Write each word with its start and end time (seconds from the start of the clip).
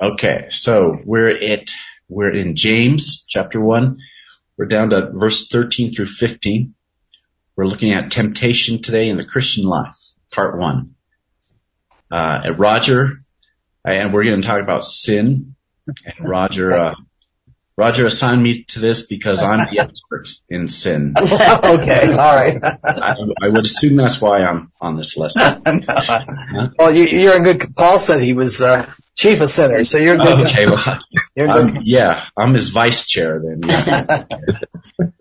Okay, 0.00 0.46
so 0.50 0.96
we're 1.04 1.28
at 1.28 1.70
we're 2.08 2.30
in 2.30 2.54
James 2.54 3.24
chapter 3.26 3.60
one. 3.60 3.96
We're 4.56 4.66
down 4.66 4.90
to 4.90 5.10
verse 5.10 5.48
13 5.48 5.92
through 5.92 6.06
15. 6.06 6.74
We're 7.56 7.66
looking 7.66 7.92
at 7.92 8.12
temptation 8.12 8.80
today 8.80 9.08
in 9.08 9.16
the 9.16 9.24
Christian 9.24 9.64
life, 9.64 9.96
part 10.30 10.56
one. 10.56 10.94
Uh, 12.12 12.42
and 12.44 12.58
Roger, 12.60 13.10
and 13.84 14.12
we're 14.12 14.22
going 14.22 14.40
to 14.40 14.46
talk 14.46 14.60
about 14.60 14.84
sin. 14.84 15.56
And 15.88 16.28
Roger, 16.28 16.72
uh, 16.72 16.94
Roger 17.78 18.06
assigned 18.06 18.42
me 18.42 18.64
to 18.64 18.80
this 18.80 19.06
because 19.06 19.40
I'm 19.40 19.60
the 19.60 19.80
expert 19.80 20.26
in 20.48 20.66
sin. 20.66 21.14
okay, 21.16 22.08
all 22.08 22.34
right. 22.34 22.58
I, 22.64 23.14
I, 23.40 23.48
would 23.48 23.64
assume 23.64 23.94
that's 23.94 24.20
why 24.20 24.38
I'm 24.38 24.72
on 24.80 24.96
this 24.96 25.16
lesson. 25.16 25.62
Well, 26.76 26.92
you, 26.92 27.30
are 27.30 27.36
in 27.36 27.44
good. 27.44 27.76
Paul 27.76 28.00
said 28.00 28.20
he 28.20 28.32
was 28.32 28.60
uh, 28.60 28.92
chief 29.14 29.40
of 29.40 29.48
sinners, 29.48 29.90
so 29.90 29.98
you're 29.98 30.16
good. 30.16 30.46
Okay, 30.46 30.66
well, 30.66 30.98
you're 31.36 31.46
good. 31.46 31.76
Um, 31.76 31.82
yeah, 31.84 32.24
I'm 32.36 32.52
his 32.52 32.70
vice 32.70 33.06
chair 33.06 33.40
then. 33.44 33.60
Yeah. 33.62 34.24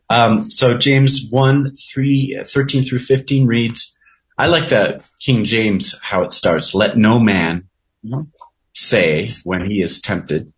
um, 0.09 0.49
so 0.49 0.79
James 0.79 1.27
1, 1.29 1.75
3, 1.75 2.41
13 2.43 2.81
through 2.81 2.99
15 2.99 3.45
reads, 3.45 3.95
I 4.35 4.47
like 4.47 4.69
the 4.69 5.03
King 5.23 5.43
James 5.43 5.93
how 6.01 6.23
it 6.23 6.31
starts. 6.31 6.73
Let 6.73 6.97
no 6.97 7.19
man 7.19 7.69
mm-hmm. 8.03 8.29
say 8.73 9.29
when 9.43 9.69
he 9.69 9.79
is 9.79 10.01
tempted, 10.01 10.51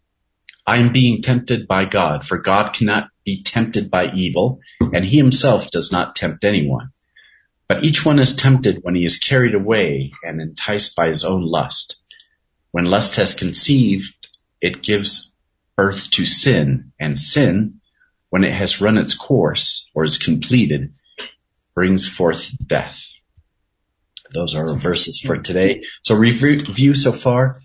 I 0.69 0.77
am 0.77 0.93
being 0.93 1.23
tempted 1.23 1.67
by 1.67 1.85
God, 1.85 2.23
for 2.23 2.37
God 2.37 2.73
cannot 2.73 3.09
be 3.25 3.41
tempted 3.41 3.89
by 3.89 4.11
evil, 4.13 4.59
and 4.79 5.03
he 5.03 5.17
himself 5.17 5.71
does 5.71 5.91
not 5.91 6.15
tempt 6.15 6.45
anyone. 6.45 6.91
But 7.67 7.83
each 7.83 8.05
one 8.05 8.19
is 8.19 8.35
tempted 8.35 8.83
when 8.83 8.93
he 8.93 9.03
is 9.03 9.17
carried 9.17 9.55
away 9.55 10.11
and 10.21 10.39
enticed 10.39 10.95
by 10.95 11.07
his 11.07 11.25
own 11.25 11.41
lust. 11.41 11.95
When 12.69 12.85
lust 12.85 13.15
has 13.15 13.33
conceived, 13.33 14.13
it 14.61 14.83
gives 14.83 15.33
birth 15.75 16.11
to 16.11 16.27
sin, 16.27 16.91
and 16.99 17.17
sin, 17.17 17.81
when 18.29 18.44
it 18.44 18.53
has 18.53 18.79
run 18.79 18.99
its 18.99 19.16
course 19.16 19.89
or 19.95 20.03
is 20.03 20.19
completed, 20.19 20.94
brings 21.73 22.07
forth 22.07 22.47
death. 22.63 23.09
Those 24.35 24.53
are 24.53 24.72
verses 24.75 25.19
for 25.19 25.39
today. 25.39 25.81
So 26.03 26.13
review 26.13 26.94
so 26.94 27.11
far. 27.11 27.59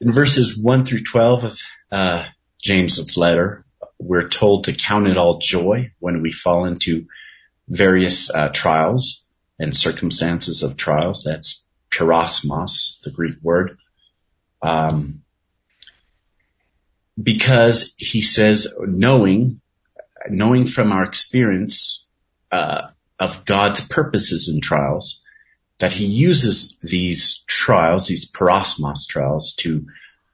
In 0.00 0.10
verses 0.10 0.58
1 0.58 0.84
through 0.84 1.04
12 1.04 1.44
of 1.44 1.60
uh, 1.90 2.24
James's 2.60 3.16
letter, 3.16 3.62
we're 3.98 4.28
told 4.28 4.64
to 4.64 4.72
count 4.72 5.08
it 5.08 5.16
all 5.16 5.38
joy 5.38 5.92
when 5.98 6.22
we 6.22 6.32
fall 6.32 6.64
into 6.64 7.06
various 7.68 8.30
uh, 8.30 8.48
trials 8.48 9.24
and 9.58 9.76
circumstances 9.76 10.62
of 10.62 10.76
trials. 10.76 11.24
That's 11.24 11.64
peirasmos, 11.90 13.00
the 13.02 13.10
Greek 13.10 13.36
word. 13.42 13.78
Um, 14.62 15.22
because 17.20 17.94
he 17.96 18.22
says, 18.22 18.72
knowing, 18.78 19.60
knowing 20.28 20.66
from 20.66 20.92
our 20.92 21.04
experience 21.04 22.06
uh, 22.52 22.88
of 23.18 23.44
God's 23.44 23.86
purposes 23.86 24.48
in 24.52 24.60
trials, 24.60 25.22
that 25.78 25.92
he 25.92 26.06
uses 26.06 26.76
these 26.82 27.44
trials, 27.46 28.06
these 28.06 28.30
peirasmos 28.30 29.06
trials, 29.08 29.54
to 29.54 29.86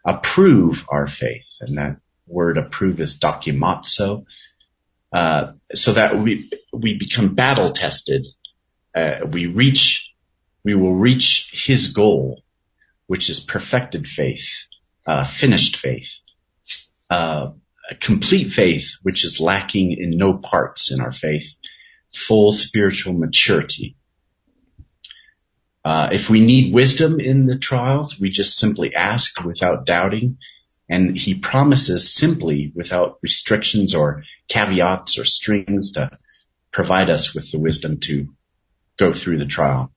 approve 0.05 0.87
our 0.89 1.07
faith. 1.07 1.59
And 1.61 1.79
that 1.79 1.97
word 2.27 2.59
approve 2.59 3.01
is 3.01 3.19
dokimazo. 3.19 4.25
Uh, 5.13 5.53
so 5.75 5.93
that 5.93 6.19
we, 6.19 6.51
we 6.73 6.99
become 6.99 7.35
battle 7.35 7.71
tested. 7.71 8.27
Uh, 8.95 9.21
we 9.31 9.47
reach, 9.47 10.11
we 10.65 10.75
will 10.75 10.95
reach 10.95 11.51
his 11.53 11.89
goal, 11.89 12.43
which 13.07 13.31
is 13.31 13.41
perfected 13.41 14.09
faith, 14.09 14.67
uh, 15.07 15.25
finished 15.25 15.77
faith, 15.77 16.21
uh, 17.11 17.51
complete 18.01 18.51
faith, 18.51 18.97
which 19.03 19.25
is 19.25 19.41
lacking 19.41 19.93
in 19.93 20.17
no 20.17 20.37
parts 20.37 20.91
in 20.91 21.01
our 21.01 21.13
faith, 21.13 21.55
full 22.13 22.53
spiritual 22.53 23.13
maturity. 23.13 23.97
Uh, 25.85 26.09
if 26.13 26.31
we 26.31 26.41
need 26.41 26.73
wisdom 26.73 27.21
in 27.21 27.47
the 27.47 27.59
trials, 27.59 28.19
we 28.19 28.31
just 28.31 28.57
simply 28.57 28.95
ask 28.95 29.45
without 29.45 29.85
doubting. 29.85 30.39
And 30.89 31.17
he 31.17 31.35
promises 31.35 32.13
simply 32.13 32.73
without 32.75 33.19
restrictions 33.23 33.95
or 33.95 34.25
caveats 34.49 35.19
or 35.19 35.25
strings 35.25 35.93
to 35.93 36.11
provide 36.73 37.11
us 37.11 37.35
with 37.35 37.51
the 37.51 37.59
wisdom 37.59 38.01
to 38.01 38.29
go 38.97 39.13
through 39.13 39.39
the 39.39 39.47
trial. 39.47 39.93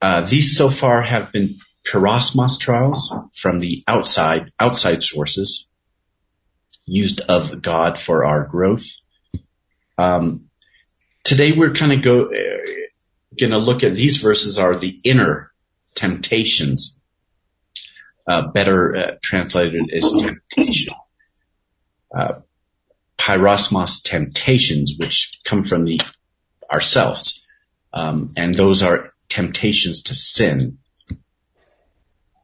Uh, 0.00 0.22
these 0.22 0.56
so 0.56 0.70
far 0.70 1.02
have 1.02 1.32
been 1.32 1.58
peirasmos 1.86 2.60
trials 2.60 3.14
from 3.34 3.60
the 3.60 3.82
outside, 3.88 4.52
outside 4.60 5.02
sources 5.02 5.66
used 6.84 7.20
of 7.20 7.60
God 7.62 7.98
for 7.98 8.24
our 8.24 8.44
growth. 8.44 8.86
Um, 9.96 10.48
today 11.24 11.52
we're 11.52 11.74
kind 11.74 11.92
of 11.92 12.02
go, 12.02 12.30
going 13.38 13.52
to 13.52 13.58
look 13.58 13.82
at 13.84 13.94
these 13.94 14.18
verses 14.18 14.58
are 14.58 14.76
the 14.76 14.98
inner 15.04 15.52
temptations. 15.94 16.96
Uh, 18.26 18.48
better 18.48 18.94
uh, 18.94 19.10
translated 19.22 19.90
as 19.92 20.12
temptation. 20.12 20.94
Uh, 22.14 22.40
peirasmos 23.18 24.02
temptations, 24.02 24.94
which 24.98 25.40
come 25.44 25.62
from 25.62 25.84
the 25.84 26.00
ourselves, 26.70 27.44
um, 27.92 28.32
and 28.36 28.54
those 28.54 28.82
are 28.82 29.10
temptations 29.28 30.04
to 30.04 30.14
sin. 30.14 30.78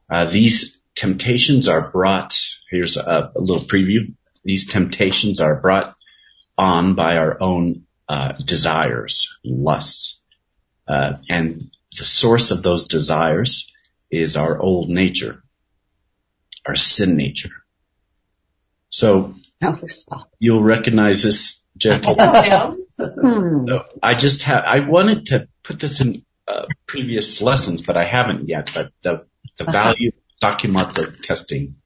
Uh, 0.08 0.24
these 0.24 0.78
temptations 0.94 1.68
are 1.68 1.90
brought. 1.90 2.38
Here's 2.70 2.96
a, 2.96 3.32
a, 3.34 3.40
little 3.40 3.62
preview. 3.62 4.14
These 4.44 4.70
temptations 4.70 5.40
are 5.40 5.60
brought 5.60 5.94
on 6.56 6.94
by 6.94 7.16
our 7.16 7.42
own 7.42 7.84
uh, 8.08 8.32
desires, 8.32 9.36
lusts. 9.44 10.22
Uh, 10.86 11.16
and 11.28 11.70
the 11.96 12.04
source 12.04 12.50
of 12.50 12.62
those 12.62 12.88
desires 12.88 13.72
is 14.10 14.36
our 14.36 14.58
old 14.58 14.88
nature, 14.88 15.42
our 16.66 16.76
sin 16.76 17.16
nature. 17.16 17.52
So 18.88 19.34
you'll 20.38 20.62
recognize 20.62 21.22
this 21.22 21.60
gentle. 21.76 22.16
Hmm. 22.16 23.66
I 24.02 24.14
just 24.14 24.44
have, 24.44 24.64
I 24.66 24.80
wanted 24.80 25.26
to 25.26 25.48
put 25.62 25.80
this 25.80 26.00
in 26.00 26.24
uh, 26.46 26.66
previous 26.86 27.40
lessons, 27.40 27.82
but 27.82 27.96
I 27.96 28.04
haven't 28.04 28.48
yet. 28.48 28.70
But 28.72 28.92
the, 29.02 29.26
the 29.56 29.64
value 29.64 30.12
of 30.42 30.58
dokimazo 30.58 31.20
testing, 31.22 31.76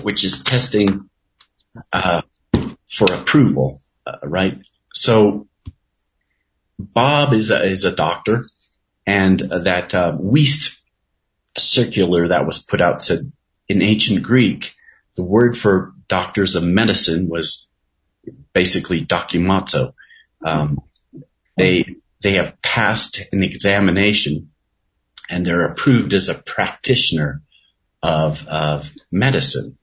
which 0.00 0.22
is 0.22 0.44
testing 0.44 1.08
uh, 1.92 2.22
for 2.88 3.12
approval, 3.12 3.80
uh, 4.06 4.18
right? 4.22 4.58
So 4.92 5.48
Bob 6.78 7.32
is 7.32 7.50
a, 7.50 7.64
is 7.64 7.84
a 7.84 7.94
doctor, 7.94 8.44
and 9.06 9.38
that 9.38 9.94
uh, 9.94 10.12
Wuest 10.12 10.76
circular 11.56 12.28
that 12.28 12.46
was 12.46 12.58
put 12.58 12.80
out 12.80 13.02
said 13.02 13.30
in 13.68 13.82
ancient 13.82 14.22
Greek, 14.22 14.74
the 15.14 15.22
word 15.22 15.56
for 15.56 15.92
doctors 16.08 16.54
of 16.56 16.64
medicine 16.64 17.28
was 17.28 17.68
basically 18.52 19.04
dokimazo. 19.04 19.94
Um, 20.44 20.80
they 21.56 21.96
they 22.22 22.34
have 22.34 22.60
passed 22.62 23.22
an 23.32 23.42
examination 23.42 24.50
and 25.28 25.46
they're 25.46 25.66
approved 25.66 26.12
as 26.14 26.28
a 26.28 26.34
practitioner 26.34 27.42
of 28.02 28.46
of 28.46 28.90
medicine. 29.12 29.78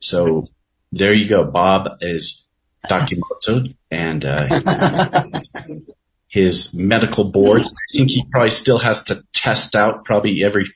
So 0.00 0.46
there 0.90 1.14
you 1.14 1.28
go. 1.28 1.44
Bob 1.44 1.98
is 2.00 2.44
dokimazo 2.88 3.74
and 3.90 4.24
uh, 4.24 5.28
his 6.32 6.72
medical 6.72 7.24
board. 7.24 7.62
I 7.62 7.92
think 7.92 8.10
he 8.10 8.24
probably 8.24 8.50
still 8.50 8.78
has 8.78 9.04
to 9.04 9.22
test 9.34 9.76
out 9.76 10.06
probably 10.06 10.42
every 10.42 10.74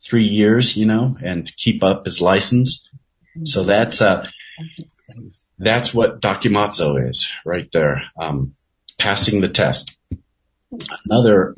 three 0.00 0.24
years, 0.24 0.76
you 0.76 0.86
know, 0.86 1.16
and 1.22 1.48
keep 1.56 1.84
up 1.84 2.04
his 2.04 2.20
license. 2.20 2.90
So 3.44 3.62
that's, 3.62 4.02
uh, 4.02 4.28
that's 5.56 5.94
what 5.94 6.20
dokimazo 6.20 7.08
is 7.08 7.30
right 7.46 7.68
there. 7.72 8.02
Um, 8.20 8.54
passing 8.98 9.40
the 9.40 9.48
test. 9.48 9.96
Another 11.04 11.54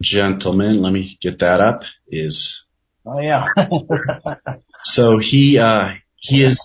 gentleman, 0.00 0.82
let 0.82 0.92
me 0.92 1.16
get 1.20 1.38
that 1.38 1.60
up, 1.60 1.84
is. 2.08 2.64
Oh 3.06 3.20
yeah. 3.20 3.46
so 4.82 5.18
he, 5.18 5.58
uh, 5.58 5.90
he 6.16 6.42
is 6.42 6.60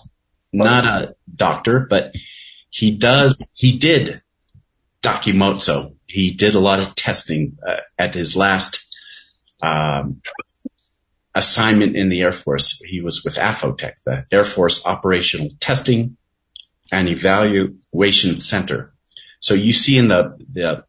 not 0.52 0.84
a 0.84 1.14
doctor, 1.32 1.86
but 1.88 2.16
he 2.70 2.90
does, 2.90 3.38
he 3.54 3.78
did 3.78 4.20
dokimazo 5.00 5.94
he 6.08 6.34
did 6.34 6.54
a 6.54 6.60
lot 6.60 6.80
of 6.80 6.94
testing 6.94 7.58
uh, 7.66 7.76
at 7.98 8.14
his 8.14 8.36
last 8.36 8.84
um, 9.62 10.22
assignment 11.34 11.96
in 11.96 12.08
the 12.08 12.22
Air 12.22 12.32
Force. 12.32 12.80
He 12.84 13.00
was 13.00 13.24
with 13.24 13.36
AFOTEC, 13.36 13.92
the 14.04 14.24
Air 14.32 14.44
Force 14.44 14.84
Operational 14.84 15.50
Testing 15.60 16.16
and 16.90 17.08
Evaluation 17.08 18.40
Center. 18.40 18.92
So 19.40 19.54
you 19.54 19.72
see 19.72 19.98
in 19.98 20.08
the 20.08 20.36
the, 20.52 20.84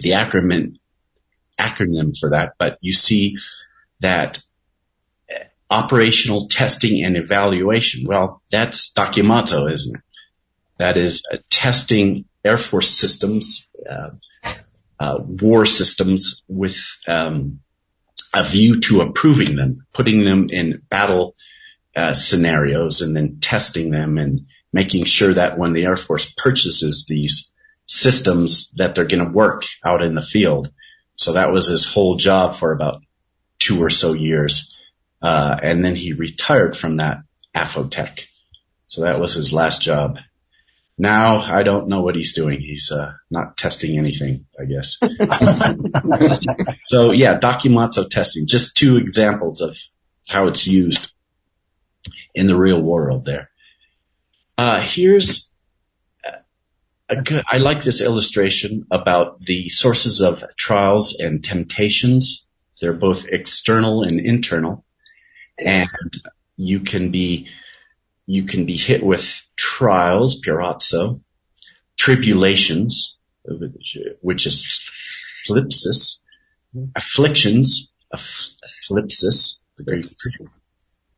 the 0.00 0.10
acronym 0.10 0.76
acronym 1.58 2.18
for 2.18 2.30
that, 2.30 2.54
but 2.58 2.78
you 2.80 2.92
see 2.92 3.36
that 4.00 4.42
operational 5.70 6.46
testing 6.48 7.04
and 7.04 7.16
evaluation, 7.16 8.04
well, 8.06 8.42
that's 8.50 8.92
dokimazo, 8.92 9.72
isn't 9.72 9.96
it? 9.96 10.02
That 10.78 10.96
is 10.96 11.22
uh, 11.30 11.38
testing 11.50 12.26
Air 12.44 12.58
Force 12.58 12.90
systems, 12.90 13.66
uh, 13.88 14.10
uh, 15.00 15.18
war 15.20 15.66
systems 15.66 16.42
with 16.46 16.76
um, 17.06 17.60
a 18.34 18.44
view 18.44 18.80
to 18.80 19.00
approving 19.00 19.56
them, 19.56 19.86
putting 19.92 20.24
them 20.24 20.48
in 20.50 20.82
battle 20.88 21.34
uh, 21.96 22.12
scenarios 22.12 23.00
and 23.00 23.16
then 23.16 23.38
testing 23.40 23.90
them 23.90 24.18
and 24.18 24.46
making 24.72 25.04
sure 25.04 25.32
that 25.34 25.58
when 25.58 25.72
the 25.72 25.84
Air 25.84 25.96
Force 25.96 26.32
purchases 26.36 27.06
these 27.08 27.52
systems 27.86 28.70
that 28.72 28.94
they're 28.94 29.04
going 29.04 29.24
to 29.24 29.30
work 29.30 29.64
out 29.84 30.02
in 30.02 30.14
the 30.14 30.22
field. 30.22 30.72
So 31.16 31.34
that 31.34 31.52
was 31.52 31.68
his 31.68 31.84
whole 31.84 32.16
job 32.16 32.56
for 32.56 32.72
about 32.72 33.02
two 33.58 33.82
or 33.82 33.90
so 33.90 34.12
years. 34.14 34.76
Uh, 35.22 35.56
and 35.62 35.84
then 35.84 35.94
he 35.94 36.12
retired 36.12 36.76
from 36.76 36.96
that 36.96 37.18
AFOTEC. 37.54 38.26
So 38.86 39.02
that 39.02 39.20
was 39.20 39.34
his 39.34 39.52
last 39.52 39.80
job. 39.80 40.18
Now 40.96 41.38
I 41.38 41.64
don't 41.64 41.88
know 41.88 42.02
what 42.02 42.14
he's 42.14 42.34
doing. 42.34 42.60
He's 42.60 42.92
uh, 42.92 43.12
not 43.30 43.56
testing 43.56 43.98
anything, 43.98 44.46
I 44.58 44.64
guess. 44.64 44.98
so 46.86 47.12
yeah, 47.12 47.38
Dokimazo 47.38 48.08
testing. 48.08 48.46
Just 48.46 48.76
two 48.76 48.96
examples 48.96 49.60
of 49.60 49.76
how 50.28 50.46
it's 50.48 50.66
used 50.66 51.10
in 52.34 52.46
the 52.46 52.56
real 52.56 52.80
world 52.80 53.24
there. 53.24 53.50
Uh, 54.56 54.80
here's 54.80 55.50
good, 57.22 57.44
I 57.46 57.58
like 57.58 57.82
this 57.82 58.00
illustration 58.00 58.86
about 58.90 59.38
the 59.38 59.68
sources 59.68 60.20
of 60.20 60.44
trials 60.56 61.16
and 61.18 61.42
temptations. 61.44 62.46
They're 62.80 62.92
both 62.92 63.26
external 63.26 64.02
and 64.02 64.20
internal. 64.20 64.84
And 65.58 65.88
you 66.56 66.80
can 66.80 67.10
be 67.10 67.48
you 68.26 68.44
can 68.44 68.66
be 68.66 68.76
hit 68.76 69.02
with 69.02 69.44
trials, 69.56 70.40
peirazo, 70.40 71.16
tribulations, 71.96 73.18
which 74.20 74.46
is 74.46 74.82
thlipsis, 75.46 76.22
afflictions, 76.96 77.90
thlipsis, 78.14 79.60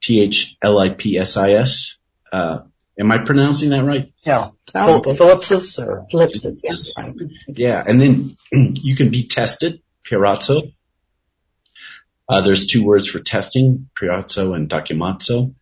T-H-L-I-P-S-I-S. 0.00 1.98
Uh, 2.32 2.58
am 2.98 3.12
I 3.12 3.18
pronouncing 3.18 3.70
that 3.70 3.84
right? 3.84 4.12
Yeah. 4.22 4.50
Thlipsis 4.68 5.86
or? 5.86 6.06
Thlipsis, 6.12 6.60
yes. 6.64 6.92
Yeah, 7.48 7.82
and 7.86 8.00
then 8.00 8.36
you 8.52 8.96
can 8.96 9.10
be 9.10 9.28
tested, 9.28 9.80
peirazo. 10.04 10.72
Uh, 12.28 12.40
there's 12.40 12.66
two 12.66 12.84
words 12.84 13.06
for 13.06 13.20
testing, 13.20 13.88
peirazo 14.00 14.56
and 14.56 14.68
dokimazo. 14.68 15.54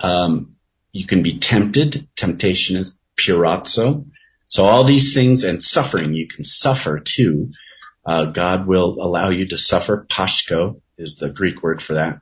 Um, 0.00 0.56
you 0.92 1.06
can 1.06 1.22
be 1.22 1.38
tempted. 1.38 2.08
Temptation 2.16 2.76
is 2.76 2.98
peirazo. 3.16 4.06
So 4.48 4.64
all 4.64 4.84
these 4.84 5.14
things 5.14 5.44
and 5.44 5.62
suffering, 5.62 6.14
you 6.14 6.26
can 6.28 6.44
suffer 6.44 6.98
too. 6.98 7.52
Uh, 8.04 8.24
God 8.24 8.66
will 8.66 8.96
allow 9.00 9.30
you 9.30 9.46
to 9.48 9.58
suffer. 9.58 10.06
Pascho 10.08 10.82
is 10.98 11.16
the 11.16 11.28
Greek 11.28 11.62
word 11.62 11.80
for 11.80 11.94
that. 11.94 12.20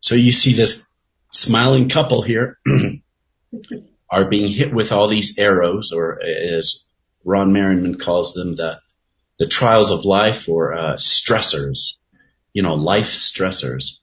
So 0.00 0.14
you 0.14 0.30
see 0.30 0.52
this 0.52 0.86
smiling 1.32 1.88
couple 1.88 2.22
here 2.22 2.58
are 4.10 4.26
being 4.26 4.50
hit 4.50 4.72
with 4.72 4.92
all 4.92 5.08
these 5.08 5.38
arrows, 5.38 5.92
or 5.92 6.20
as 6.24 6.86
Ron 7.24 7.52
Merriman 7.52 7.98
calls 7.98 8.34
them, 8.34 8.56
the 8.56 8.78
the 9.38 9.46
trials 9.46 9.90
of 9.90 10.04
life 10.04 10.48
or 10.48 10.72
uh, 10.72 10.94
stressors, 10.94 11.96
you 12.52 12.62
know, 12.62 12.74
life 12.74 13.12
stressors. 13.12 13.98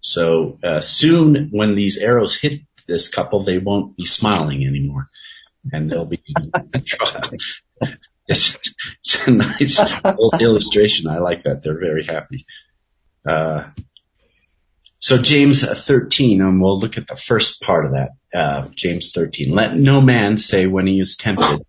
So 0.00 0.58
uh, 0.62 0.80
soon, 0.80 1.48
when 1.50 1.74
these 1.74 1.98
arrows 1.98 2.38
hit 2.38 2.62
this 2.86 3.08
couple, 3.08 3.42
they 3.42 3.58
won't 3.58 3.96
be 3.96 4.04
smiling 4.04 4.66
anymore. 4.66 5.08
And 5.72 5.90
they'll 5.90 6.06
be, 6.06 6.22
it's, 8.28 8.58
it's 9.04 9.26
a 9.26 9.30
nice 9.30 9.80
old 10.04 10.40
illustration. 10.40 11.08
I 11.08 11.18
like 11.18 11.42
that. 11.42 11.62
They're 11.62 11.78
very 11.78 12.06
happy. 12.06 12.46
Uh, 13.26 13.70
so 15.00 15.18
James 15.18 15.64
13, 15.64 16.40
and 16.40 16.60
we'll 16.60 16.78
look 16.78 16.98
at 16.98 17.06
the 17.06 17.16
first 17.16 17.62
part 17.62 17.86
of 17.86 17.92
that. 17.92 18.10
Uh, 18.34 18.68
James 18.74 19.12
13. 19.12 19.52
Let 19.52 19.74
no 19.74 20.00
man 20.00 20.38
say 20.38 20.66
when 20.66 20.86
he 20.86 20.98
is 20.98 21.16
tempted, 21.16 21.64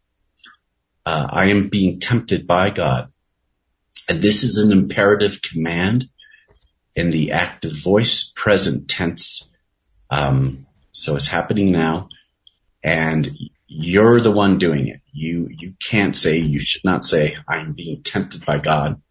uh, 1.05 1.27
I 1.29 1.47
am 1.47 1.69
being 1.69 1.99
tempted 1.99 2.47
by 2.47 2.69
God. 2.69 3.11
And 4.07 4.23
this 4.23 4.43
is 4.43 4.57
an 4.57 4.71
imperative 4.71 5.41
command 5.41 6.05
in 6.99 7.11
the 7.11 7.31
active 7.31 7.71
voice, 7.71 8.33
present 8.35 8.89
tense. 8.89 9.49
Um, 10.09 10.67
so 10.91 11.15
it's 11.15 11.27
happening 11.27 11.71
now 11.71 12.09
and 12.83 13.31
you're 13.67 14.19
the 14.19 14.31
one 14.31 14.57
doing 14.57 14.89
it. 14.89 14.99
You, 15.13 15.47
you 15.49 15.75
can't 15.81 16.15
say, 16.15 16.39
you 16.39 16.59
should 16.59 16.83
not 16.83 17.05
say, 17.05 17.37
I'm 17.47 17.71
being 17.71 18.03
tempted 18.03 18.45
by 18.45 18.57
God. 18.57 19.01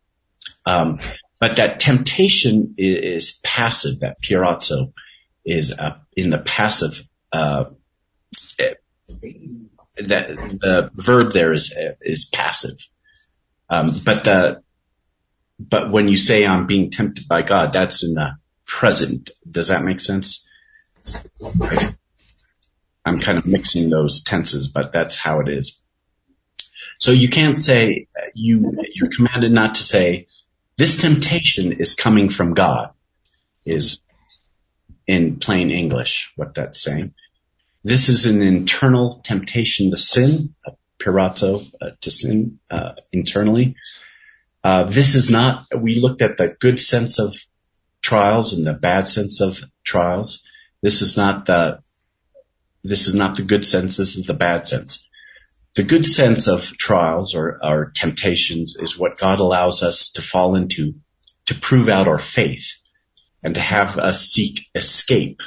Um, 0.67 0.99
but 1.40 1.56
that 1.56 1.81
temptation 1.81 2.75
is, 2.76 3.31
is 3.31 3.40
passive, 3.43 4.00
that 4.00 4.20
peirazo 4.20 4.93
is 5.46 5.73
uh, 5.73 5.96
in 6.14 6.29
the 6.29 6.40
passive, 6.40 7.02
uh, 7.32 7.64
that 8.58 8.76
the 9.96 10.90
verb 10.94 11.32
there 11.32 11.52
is, 11.52 11.75
is 12.02 12.26
passive. 12.26 12.87
Um, 13.70 13.94
but, 14.05 14.29
uh, 14.29 14.56
but 15.58 15.90
when 15.90 16.08
you 16.08 16.16
say 16.16 16.46
I'm 16.46 16.66
being 16.66 16.90
tempted 16.90 17.26
by 17.28 17.43
God, 17.43 17.72
that's 17.72 18.05
in 18.05 18.12
the 18.12 18.37
present. 18.64 19.31
Does 19.50 19.69
that 19.69 19.82
make 19.82 20.00
sense? 20.00 20.46
I'm 23.05 23.20
kind 23.20 23.38
of 23.38 23.46
mixing 23.46 23.90
those 23.90 24.22
tenses, 24.22 24.69
but 24.69 24.93
that's 24.93 25.16
how 25.16 25.40
it 25.40 25.49
is. 25.49 25.81
So 26.99 27.12
you 27.12 27.28
can't 27.28 27.56
say 27.56 28.08
you 28.34 28.82
you're 28.94 29.10
commanded 29.14 29.52
not 29.52 29.75
to 29.75 29.82
say 29.82 30.26
this 30.76 30.99
temptation 30.99 31.72
is 31.72 31.94
coming 31.94 32.28
from 32.28 32.54
God 32.54 32.90
is 33.64 34.00
in 35.06 35.38
plain 35.38 35.70
English 35.70 36.32
what 36.37 36.54
that's 36.54 36.81
saying. 36.81 37.14
This 37.84 38.08
is 38.08 38.26
an 38.26 38.43
internal 38.43 39.20
temptation 39.25 39.90
to 39.90 39.96
sin, 39.96 40.54
a 40.66 40.72
peirazo 41.00 41.70
uh, 41.81 41.90
to 42.02 42.11
sin 42.11 42.58
uh, 42.70 42.93
internally. 43.12 43.76
Uh, 44.62 44.84
this 44.84 45.14
is 45.14 45.31
not. 45.31 45.66
We 45.76 46.00
looked 46.00 46.22
at 46.22 46.37
the 46.37 46.56
good 46.58 46.81
sense 46.81 47.19
of 47.19 47.34
trials 48.02 48.52
and 48.52 48.66
the 48.66 48.72
bad 48.72 49.06
sense 49.06 49.40
of 49.40 49.59
trials. 49.85 50.42
This 50.83 51.02
is 51.02 51.16
not 51.16 51.47
the, 51.47 51.80
this 52.85 53.06
is 53.06 53.14
not 53.14 53.37
the 53.37 53.42
good 53.42 53.66
sense. 53.66 53.97
This 53.97 54.16
is 54.16 54.26
the 54.26 54.35
bad 54.35 54.68
sense. 54.68 55.09
The 55.75 55.83
good 55.83 56.06
sense 56.06 56.49
of 56.49 56.76
trials 56.76 57.35
or, 57.35 57.61
or 57.62 57.92
temptations 57.94 58.76
is 58.78 58.99
what 58.99 59.18
God 59.18 59.38
allows 59.38 59.83
us 59.83 60.12
to 60.12 60.23
fall 60.23 60.56
into 60.56 60.94
to 61.47 61.54
prove 61.54 61.88
out 61.88 62.09
our 62.09 62.18
faith 62.18 62.76
and 63.42 63.54
to 63.54 63.61
have 63.61 63.99
us 63.99 64.28
seek 64.28 64.66
escape 64.75 65.40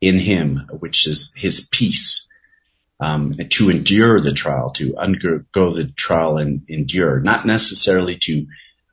in 0.00 0.18
Him, 0.18 0.68
which 0.78 1.06
is 1.06 1.32
His 1.36 1.68
peace, 1.70 2.26
um, 3.00 3.36
to 3.50 3.70
endure 3.70 4.20
the 4.20 4.32
trial, 4.32 4.70
to 4.72 4.96
undergo 4.96 5.70
the 5.70 5.86
trial 5.86 6.36
and 6.36 6.62
endure, 6.68 7.20
not 7.20 7.46
necessarily 7.46 8.18
to 8.18 8.46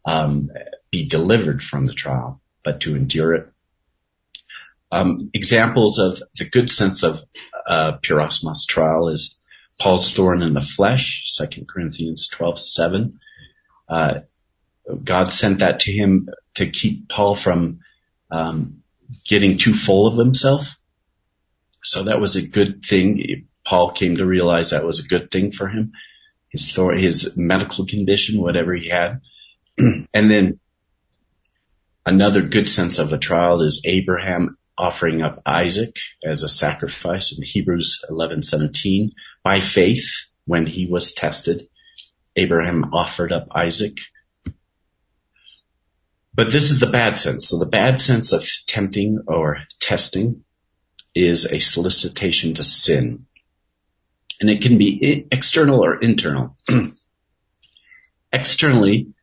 um, 0.06 0.50
be 0.92 1.08
delivered 1.08 1.62
from 1.62 1.86
the 1.86 1.94
trial, 1.94 2.42
but 2.64 2.82
to 2.82 2.96
endure 2.96 3.34
it 3.34 3.52
um, 4.92 5.30
examples 5.34 6.00
of 6.00 6.22
the 6.36 6.46
good 6.46 6.70
sense 6.70 7.04
of 7.04 7.24
uh, 7.68 7.98
peirasmos 7.98 8.66
trial 8.68 9.10
is 9.10 9.38
Paul's 9.80 10.14
thorn 10.16 10.42
in 10.42 10.54
the 10.54 10.62
flesh, 10.62 11.36
2 11.38 11.66
Corinthians 11.66 12.30
12, 12.30 12.60
7. 12.60 13.20
Uh, 13.88 14.20
God 15.04 15.32
sent 15.32 15.60
that 15.60 15.82
to 15.82 15.92
him 15.92 16.30
to 16.56 16.70
keep 16.70 17.10
Paul 17.10 17.36
from 17.36 17.82
um, 18.32 18.84
getting 19.26 19.58
too 19.58 19.74
full 19.74 20.08
of 20.08 20.18
himself. 20.18 20.78
So 21.84 22.04
that 22.04 22.20
was 22.20 22.36
a 22.36 22.48
good 22.48 22.84
thing. 22.84 23.47
Paul 23.68 23.92
came 23.92 24.16
to 24.16 24.26
realize 24.26 24.70
that 24.70 24.86
was 24.86 25.04
a 25.04 25.08
good 25.08 25.30
thing 25.30 25.52
for 25.52 25.68
him. 25.68 25.92
His 26.50 26.74
his 26.74 27.36
medical 27.36 27.86
condition, 27.86 28.40
whatever 28.40 28.74
he 28.74 28.88
had. 28.88 29.20
and 29.78 30.32
then 30.32 30.60
another 32.06 32.42
good 32.42 32.70
sense 32.70 32.98
of 32.98 33.12
a 33.12 33.18
trial 33.18 33.62
is 33.62 33.82
Abraham 33.84 34.58
offering 34.78 35.22
up 35.22 35.42
Isaac 35.46 35.98
as 36.24 36.44
a 36.44 36.50
sacrifice 36.50 37.38
in 37.38 37.44
Hebrews 37.44 38.06
11:17 38.10 39.12
by 39.44 39.60
faith 39.60 40.28
when 40.46 40.66
he 40.66 40.86
was 40.86 41.14
tested 41.14 41.68
Abraham 42.36 42.94
offered 42.94 43.32
up 43.32 43.48
Isaac 43.52 43.98
but 46.34 46.52
this 46.52 46.72
is 46.72 46.80
the 46.80 46.88
bad 46.88 47.18
sense 47.18 47.50
so 47.50 47.58
the 47.58 47.66
bad 47.66 48.00
sense 48.00 48.32
of 48.32 48.48
tempting 48.68 49.24
or 49.28 49.64
testing 49.80 50.44
is 51.16 51.46
a 51.52 51.60
solicitation 51.60 52.54
to 52.54 52.64
sin 52.64 53.26
and 54.40 54.50
it 54.50 54.62
can 54.62 54.78
be 54.78 55.28
external 55.32 55.84
or 55.84 56.00
internal 56.00 56.56
externally 58.32 59.14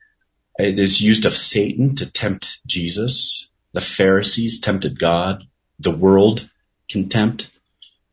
it 0.58 0.78
is 0.78 1.00
used 1.00 1.26
of 1.26 1.36
Satan 1.36 1.96
to 1.96 2.10
tempt 2.10 2.58
Jesus 2.66 3.48
the 3.74 3.80
Pharisees 3.80 4.60
tempted 4.60 4.98
God. 4.98 5.44
The 5.80 5.90
world 5.90 6.48
can 6.88 7.10
tempt. 7.10 7.50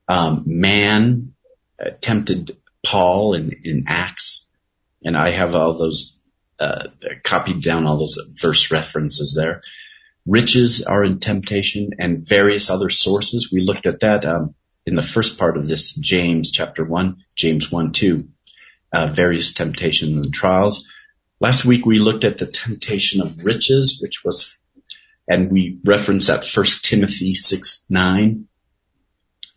Um, 0.08 0.44
man 0.46 1.34
uh, 1.80 1.92
tempted 2.02 2.58
Paul 2.84 3.36
in, 3.36 3.52
in 3.64 3.86
Acts. 3.88 4.48
And 5.06 5.16
I 5.16 5.30
have 5.30 5.56
all 5.56 5.78
those, 5.78 6.18
uh, 6.60 6.88
copied 7.24 7.62
down 7.62 7.86
all 7.86 7.98
those 7.98 8.20
verse 8.34 8.72
references 8.72 9.36
there. 9.38 9.62
Riches 10.26 10.84
are 10.84 11.04
in 11.04 11.20
temptation 11.20 11.92
and 12.00 12.28
various 12.28 12.70
other 12.70 12.90
sources. 12.90 13.52
We 13.52 13.62
looked 13.62 13.86
at 13.86 14.02
that, 14.02 14.26
um, 14.26 14.56
in 14.86 14.96
the 14.96 15.02
first 15.02 15.38
part 15.38 15.58
of 15.58 15.68
this 15.68 15.94
James 15.94 16.52
chapter 16.52 16.84
one, 16.84 17.18
James 17.36 17.72
one, 17.72 17.92
two, 17.92 18.30
uh, 18.92 19.08
various 19.08 19.54
temptations 19.54 20.20
and 20.20 20.34
trials. 20.34 20.88
Last 21.40 21.66
week 21.66 21.86
we 21.86 22.00
looked 22.00 22.24
at 22.24 22.38
the 22.38 22.46
temptation 22.46 23.22
of 23.22 23.44
riches, 23.44 24.00
which 24.02 24.24
was, 24.24 24.58
and 25.28 25.52
we 25.52 25.80
referenced 25.84 26.28
that 26.28 26.46
first 26.46 26.86
Timothy 26.86 27.34
six, 27.34 27.86
nine. 27.90 28.48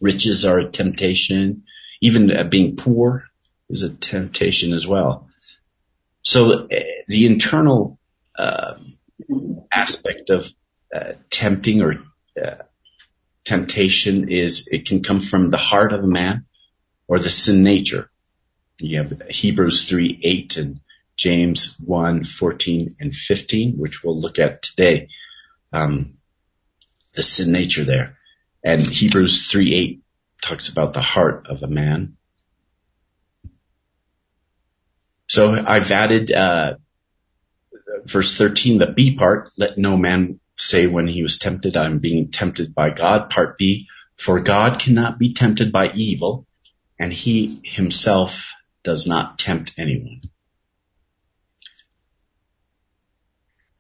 Riches 0.00 0.45
are 0.45 0.59
a 0.59 0.71
temptation. 0.71 1.64
Even 2.00 2.31
uh, 2.31 2.45
being 2.45 2.76
poor 2.76 3.25
is 3.71 3.83
a 3.83 3.90
temptation 3.90 4.73
as 4.73 4.87
well. 4.87 5.28
So 6.23 6.64
uh, 6.64 6.81
the 7.09 7.26
internal 7.26 7.99
uh, 8.38 8.75
aspect 9.73 10.31
of 10.31 10.52
uh, 10.95 11.12
tempting 11.31 11.83
or 11.83 12.02
uh, 12.43 12.62
temptation 13.45 14.29
is 14.29 14.69
it 14.71 14.87
can 14.87 15.03
come 15.03 15.21
from 15.21 15.51
the 15.51 15.57
heart 15.57 15.93
of 15.93 16.03
a 16.03 16.09
man 16.09 16.47
or 17.07 17.19
the 17.19 17.31
sin 17.31 17.63
nature. 17.63 18.11
You 18.81 18.99
have 18.99 19.23
Hebrews 19.31 19.89
3, 19.89 20.21
8 20.23 20.57
and 20.57 20.81
James 21.17 21.77
1, 21.85 22.25
14 22.25 22.97
and 22.99 23.15
15, 23.15 23.75
which 23.77 24.03
we'll 24.03 24.19
look 24.19 24.39
at 24.39 24.63
today. 24.63 25.09
Um, 25.73 26.15
the 27.15 27.23
sin 27.23 27.53
nature 27.53 27.85
there. 27.85 28.19
And 28.65 28.81
Hebrews 28.81 29.47
3, 29.47 29.75
8 29.75 30.03
talks 30.43 30.69
about 30.69 30.95
the 30.95 31.03
heart 31.03 31.47
of 31.49 31.63
a 31.63 31.69
man. 31.69 32.17
So 35.29 35.53
I've 35.53 35.91
added, 35.91 36.33
uh, 36.33 36.75
verse 38.05 38.37
13, 38.37 38.79
the 38.79 38.87
B 38.87 39.17
part, 39.17 39.51
let 39.57 39.79
no 39.79 39.97
man 39.97 40.41
say 40.56 40.87
when 40.87 41.06
he 41.06 41.23
was 41.23 41.38
tempted, 41.38 41.76
I'm 41.76 41.99
being 41.99 42.30
tempted 42.30 42.75
by 42.75 42.90
God. 42.90 43.30
Part 43.30 43.58
B, 43.58 43.88
for 44.16 44.40
God 44.40 44.78
cannot 44.78 45.18
be 45.18 45.34
tempted 45.34 45.73
by 45.73 45.90
evil 45.92 46.46
and 46.99 47.12
he 47.12 47.61
himself 47.64 48.52
does 48.82 49.06
not 49.06 49.38
tempt 49.38 49.75
anyone. 49.78 50.23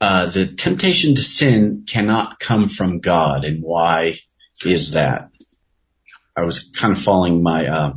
Uh, 0.00 0.26
the 0.26 0.46
temptation 0.46 1.14
to 1.14 1.22
sin 1.22 1.84
cannot 1.86 2.38
come 2.40 2.68
from 2.68 2.98
God 2.98 3.44
and 3.44 3.62
why 3.62 4.18
is 4.64 4.92
that? 4.92 5.30
I 6.36 6.42
was 6.42 6.70
kind 6.76 6.92
of 6.92 7.00
following 7.00 7.42
my, 7.42 7.68
uh, 7.68 7.92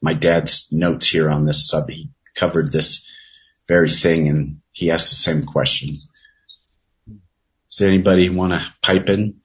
my 0.00 0.14
dad's 0.14 0.68
notes 0.72 1.08
here 1.08 1.30
on 1.30 1.44
this 1.44 1.68
sub. 1.68 1.90
He 1.90 2.10
covered 2.34 2.72
this 2.72 3.06
very 3.68 3.90
thing 3.90 4.28
and 4.28 4.60
he 4.72 4.90
asked 4.90 5.10
the 5.10 5.16
same 5.16 5.44
question. 5.44 5.98
Does 7.70 7.82
anybody 7.82 8.28
want 8.28 8.52
to 8.52 8.66
pipe 8.82 9.08
in? 9.08 9.40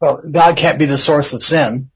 Well, 0.00 0.20
God 0.30 0.56
can't 0.56 0.78
be 0.78 0.86
the 0.86 0.98
source 0.98 1.32
of 1.32 1.42
sin. 1.42 1.90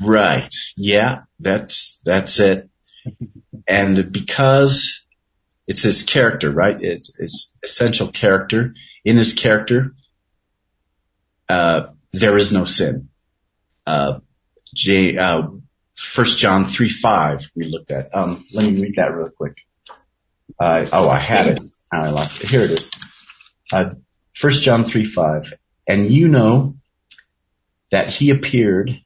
Right. 0.00 0.54
Yeah, 0.76 1.22
that's, 1.40 1.98
that's 2.04 2.38
it. 2.38 2.68
And 3.66 4.12
because 4.12 5.02
it's 5.66 5.82
his 5.82 6.02
character, 6.02 6.50
right? 6.50 6.76
It's, 6.80 7.12
it's 7.18 7.52
essential 7.64 8.08
character. 8.12 8.74
In 9.04 9.16
his 9.16 9.34
character, 9.34 9.94
uh, 11.48 11.88
there 12.12 12.36
is 12.36 12.52
no 12.52 12.64
sin. 12.64 13.08
Uh, 13.86 14.20
J, 14.74 15.16
uh, 15.16 15.48
first 15.94 16.38
John 16.38 16.66
3, 16.66 16.88
5 16.88 17.50
we 17.54 17.64
looked 17.64 17.90
at. 17.90 18.14
Um, 18.14 18.44
let 18.52 18.70
me 18.70 18.80
read 18.80 18.96
that 18.96 19.14
real 19.14 19.30
quick. 19.30 19.56
Uh, 20.60 20.86
oh, 20.92 21.08
I 21.08 21.18
had 21.18 21.46
it. 21.48 21.62
I 21.92 22.10
lost 22.10 22.40
it. 22.40 22.48
Here 22.48 22.62
it 22.62 22.70
is. 22.70 22.90
Uh, 23.72 23.90
1 24.40 24.52
John 24.52 24.84
3, 24.84 25.04
5. 25.04 25.52
And 25.88 26.10
you 26.10 26.28
know 26.28 26.76
that 27.90 28.10
he 28.10 28.30
appeared 28.30 29.00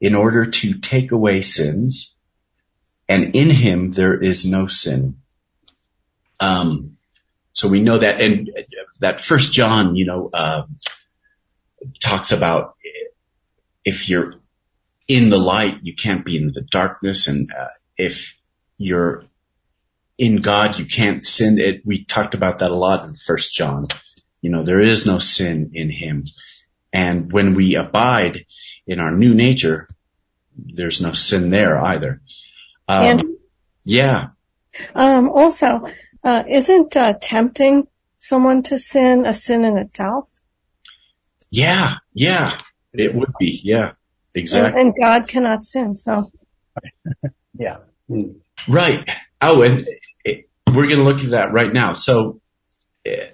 in 0.00 0.14
order 0.14 0.46
to 0.46 0.78
take 0.80 1.12
away 1.12 1.40
sins, 1.40 2.14
and 3.08 3.34
in 3.34 3.50
him 3.50 3.92
there 3.92 4.22
is 4.22 4.44
no 4.44 4.66
sin. 4.66 5.16
Um, 6.40 6.98
so 7.52 7.68
we 7.68 7.80
know 7.80 7.98
that, 7.98 8.20
and 8.20 8.50
that 9.00 9.20
First 9.20 9.52
John, 9.52 9.96
you 9.96 10.04
know, 10.04 10.28
uh, 10.32 10.64
talks 12.00 12.32
about 12.32 12.74
if 13.84 14.08
you're 14.08 14.34
in 15.08 15.30
the 15.30 15.38
light, 15.38 15.78
you 15.82 15.94
can't 15.94 16.24
be 16.24 16.36
in 16.36 16.48
the 16.48 16.62
darkness, 16.62 17.28
and 17.28 17.50
uh, 17.52 17.68
if 17.96 18.38
you're 18.76 19.22
in 20.18 20.42
God, 20.42 20.78
you 20.78 20.86
can't 20.86 21.24
sin. 21.24 21.58
It, 21.58 21.82
we 21.84 22.04
talked 22.04 22.34
about 22.34 22.58
that 22.58 22.70
a 22.70 22.76
lot 22.76 23.06
in 23.06 23.16
First 23.16 23.52
John. 23.52 23.88
You 24.40 24.50
know, 24.50 24.62
there 24.62 24.80
is 24.80 25.06
no 25.06 25.18
sin 25.18 25.72
in 25.74 25.90
Him, 25.90 26.24
and 26.92 27.32
when 27.32 27.54
we 27.54 27.76
abide 27.76 28.46
in 28.86 29.00
our 29.00 29.10
new 29.10 29.34
nature, 29.34 29.88
there's 30.56 31.00
no 31.00 31.12
sin 31.12 31.50
there 31.50 31.80
either. 31.80 32.20
Um, 32.86 33.04
and 33.04 33.24
yeah. 33.84 34.28
Um, 34.94 35.30
also, 35.30 35.88
uh, 36.22 36.44
isn't 36.46 36.96
uh, 36.96 37.14
tempting 37.20 37.86
someone 38.18 38.62
to 38.64 38.78
sin 38.78 39.26
a 39.26 39.34
sin 39.34 39.64
in 39.64 39.78
itself? 39.78 40.30
Yeah, 41.50 41.94
yeah, 42.12 42.60
it 42.92 43.14
would 43.14 43.32
be. 43.38 43.60
Yeah, 43.62 43.92
exactly. 44.34 44.80
And, 44.80 44.88
and 44.88 44.96
God 45.00 45.28
cannot 45.28 45.64
sin, 45.64 45.96
so. 45.96 46.32
yeah. 47.58 47.78
Right. 48.68 49.08
Oh, 49.46 49.62
and 49.62 49.86
it, 50.24 50.48
we're 50.66 50.86
going 50.86 50.98
to 50.98 51.04
look 51.04 51.22
at 51.22 51.30
that 51.30 51.52
right 51.52 51.72
now. 51.72 51.92
So, 51.92 52.40
eh, 53.04 53.28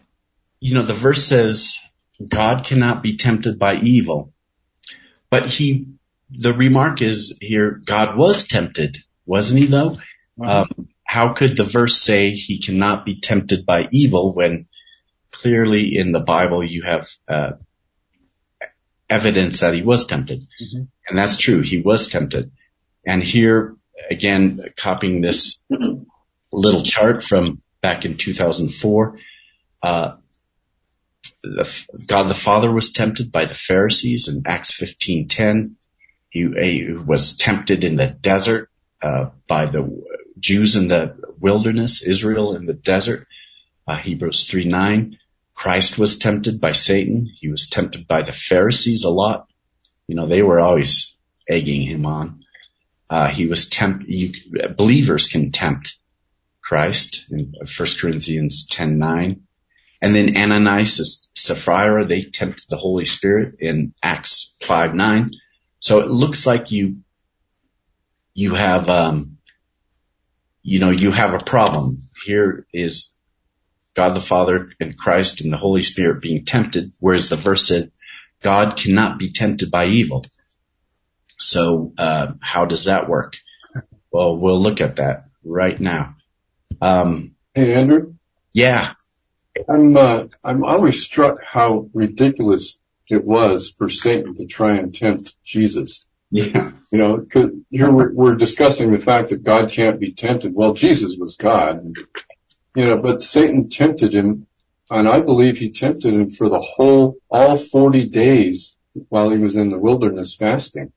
you 0.59 0.75
know, 0.75 0.83
the 0.83 0.95
verse 0.95 1.25
says 1.25 1.79
God 2.27 2.65
cannot 2.65 3.03
be 3.03 3.17
tempted 3.17 3.59
by 3.59 3.77
evil, 3.77 4.33
but 5.31 5.47
he, 5.47 5.87
the 6.31 6.53
remark 6.53 7.01
is 7.01 7.37
here, 7.41 7.81
God 7.85 8.17
was 8.17 8.47
tempted, 8.47 8.99
wasn't 9.25 9.61
he 9.61 9.67
though? 9.67 9.97
Um, 10.43 10.89
how 11.05 11.33
could 11.33 11.57
the 11.57 11.65
verse 11.65 12.01
say 12.01 12.33
he 12.33 12.61
cannot 12.61 13.05
be 13.05 13.21
tempted 13.21 13.67
by 13.67 13.89
evil 13.93 14.33
when 14.33 14.67
clearly 15.31 15.97
in 15.97 16.13
the 16.13 16.21
Bible 16.21 16.65
you 16.65 16.83
have, 16.83 17.09
uh, 17.29 17.53
evidence 19.11 19.61
that 19.61 19.75
he 19.75 19.83
was 19.83 20.07
tempted. 20.07 20.47
Mm-hmm. 20.63 20.83
And 21.09 21.19
that's 21.19 21.37
true. 21.37 21.61
He 21.61 21.83
was 21.83 22.09
tempted. 22.09 22.53
And 23.05 23.23
here 23.23 23.77
again, 24.11 24.61
copying 24.77 25.21
this 25.21 25.59
little 26.53 26.83
chart 26.83 27.23
from 27.25 27.63
back 27.81 28.05
in 28.05 28.17
2004, 28.17 29.19
uh, 29.83 30.17
the, 31.43 31.87
God 32.07 32.25
the 32.25 32.35
Father 32.35 32.71
was 32.71 32.93
tempted 32.93 33.33
by 33.33 33.47
the 33.47 33.55
Pharisees 33.55 34.29
in 34.29 34.43
Acts 34.47 34.73
15:10. 34.79 35.73
He, 36.29 36.41
he, 36.41 36.93
was 36.93 37.37
tempted 37.37 37.83
in 37.83 37.97
the 37.97 38.07
desert 38.07 38.71
uh, 39.03 39.31
by 39.49 39.67
the 39.67 40.05
Jews 40.39 40.77
in 40.77 40.89
the 40.89 41.17
wilderness, 41.39 42.03
Israel 42.03 42.57
in 42.57 42.67
the 42.67 42.75
desert. 42.75 43.27
Uh, 43.87 43.97
Hebrews 43.97 44.49
3:9. 44.49 45.17
Christ 45.55 45.99
was 45.99 46.19
tempted 46.19 46.61
by 46.61 46.73
Satan. 46.73 47.29
He 47.39 47.49
was 47.49 47.69
tempted 47.69 48.07
by 48.07 48.23
the 48.23 48.33
Pharisees 48.33 49.05
a 49.05 49.11
lot. 49.11 49.49
You 50.07 50.15
know, 50.15 50.27
they 50.27 50.43
were 50.43 50.61
always 50.61 51.15
egging 51.49 51.83
him 51.83 52.07
on. 52.07 52.45
Uh, 53.11 53.29
he 53.29 53.49
was 53.49 53.69
tempt, 53.69 54.05
you, 54.07 54.33
believers 54.77 55.27
can 55.27 55.51
tempt 55.51 55.99
Christ 56.63 57.25
in 57.29 57.53
1 57.59 57.89
Corinthians 58.01 58.69
10, 58.71 58.99
9. 58.99 59.43
And 60.01 60.15
then 60.15 60.37
Ananias 60.37 60.99
and 61.01 61.29
Sapphira, 61.37 62.05
they 62.05 62.23
tempted 62.23 62.67
the 62.69 62.77
Holy 62.77 63.05
Spirit 63.05 63.57
in 63.59 63.95
Acts 64.01 64.55
5, 64.63 64.95
9. 64.95 65.33
So 65.81 65.99
it 65.99 66.09
looks 66.09 66.47
like 66.47 66.71
you, 66.71 66.99
you 68.33 68.55
have, 68.55 68.89
um, 68.89 69.39
you 70.63 70.79
know, 70.79 70.91
you 70.91 71.11
have 71.11 71.35
a 71.35 71.45
problem. 71.45 72.09
Here 72.25 72.65
is 72.73 73.11
God 73.97 74.15
the 74.15 74.21
Father 74.21 74.71
and 74.79 74.97
Christ 74.97 75.41
and 75.41 75.53
the 75.53 75.57
Holy 75.57 75.83
Spirit 75.83 76.23
being 76.23 76.45
tempted, 76.45 76.93
whereas 77.01 77.29
the 77.29 77.37
verse 77.37 77.67
said, 77.67 77.91
God 78.41 78.77
cannot 78.77 79.19
be 79.19 79.33
tempted 79.33 79.71
by 79.71 79.87
evil. 79.87 80.25
So, 81.41 81.93
uh, 81.97 82.35
how 82.41 82.67
does 82.67 82.85
that 82.85 83.09
work? 83.09 83.37
Well, 84.13 84.37
we'll 84.37 84.61
look 84.61 84.81
at 84.81 84.97
that 84.97 85.27
right 85.45 85.79
now. 85.79 86.17
Um, 86.81 87.35
hey, 87.55 87.75
Andrew. 87.75 88.15
Yeah. 88.53 88.93
I'm, 89.69 89.97
uh, 89.97 90.25
I'm 90.45 90.65
always 90.65 91.03
struck 91.03 91.39
how 91.45 91.89
ridiculous 91.95 92.79
it 93.09 93.25
was 93.25 93.73
for 93.77 93.89
Satan 93.89 94.37
to 94.37 94.47
try 94.47 94.77
and 94.77 94.95
tempt 94.95 95.35
Jesus. 95.45 96.07
Yeah. 96.31 96.73
You 96.93 96.99
know, 96.99 97.27
cause 97.31 97.51
here 97.71 97.91
we're, 97.91 98.13
we're 98.13 98.35
discussing 98.37 98.93
the 98.93 98.99
fact 98.99 99.31
that 99.31 99.43
God 99.43 99.71
can't 99.71 99.99
be 99.99 100.13
tempted. 100.13 100.55
Well, 100.55 100.75
Jesus 100.75 101.17
was 101.19 101.37
God. 101.37 101.95
You 102.77 102.85
know, 102.85 102.99
but 102.99 103.23
Satan 103.23 103.69
tempted 103.69 104.15
him 104.15 104.47
and 104.91 105.09
I 105.09 105.21
believe 105.21 105.59
he 105.59 105.71
tempted 105.71 106.13
him 106.13 106.31
for 106.31 106.49
the 106.49 106.61
whole, 106.61 107.17
all 107.31 107.57
40 107.57 108.09
days 108.09 108.77
while 109.09 109.31
he 109.31 109.39
was 109.39 109.57
in 109.57 109.69
the 109.69 109.79
wilderness 109.79 110.35
fasting. 110.35 110.93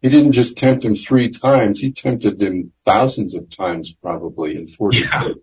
He 0.00 0.08
didn't 0.10 0.32
just 0.32 0.56
tempt 0.58 0.84
him 0.84 0.94
three 0.94 1.30
times, 1.30 1.80
he 1.80 1.92
tempted 1.92 2.40
him 2.40 2.72
thousands 2.84 3.34
of 3.34 3.50
times 3.50 3.92
probably 3.92 4.56
in 4.56 4.66
40 4.66 4.98
Yeah. 4.98 5.24
days. 5.24 5.34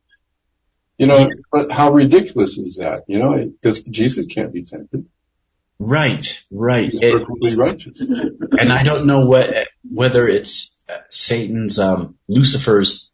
You 0.97 1.07
know, 1.07 1.29
but 1.51 1.69
how 1.71 1.91
ridiculous 1.91 2.57
is 2.57 2.77
that? 2.77 3.03
You 3.07 3.19
know, 3.19 3.45
because 3.45 3.81
Jesus 3.83 4.27
can't 4.27 4.53
be 4.53 4.63
tempted. 4.63 5.05
Right, 5.77 6.25
right. 6.49 6.89
He's 6.89 7.01
perfectly 7.01 7.55
righteous. 7.57 7.99
and 7.99 8.71
I 8.71 8.83
don't 8.83 9.05
know 9.05 9.25
what 9.25 9.67
whether 9.91 10.25
it's 10.25 10.71
Satan's 11.09 11.79
um, 11.79 12.15
Lucifer's. 12.29 13.11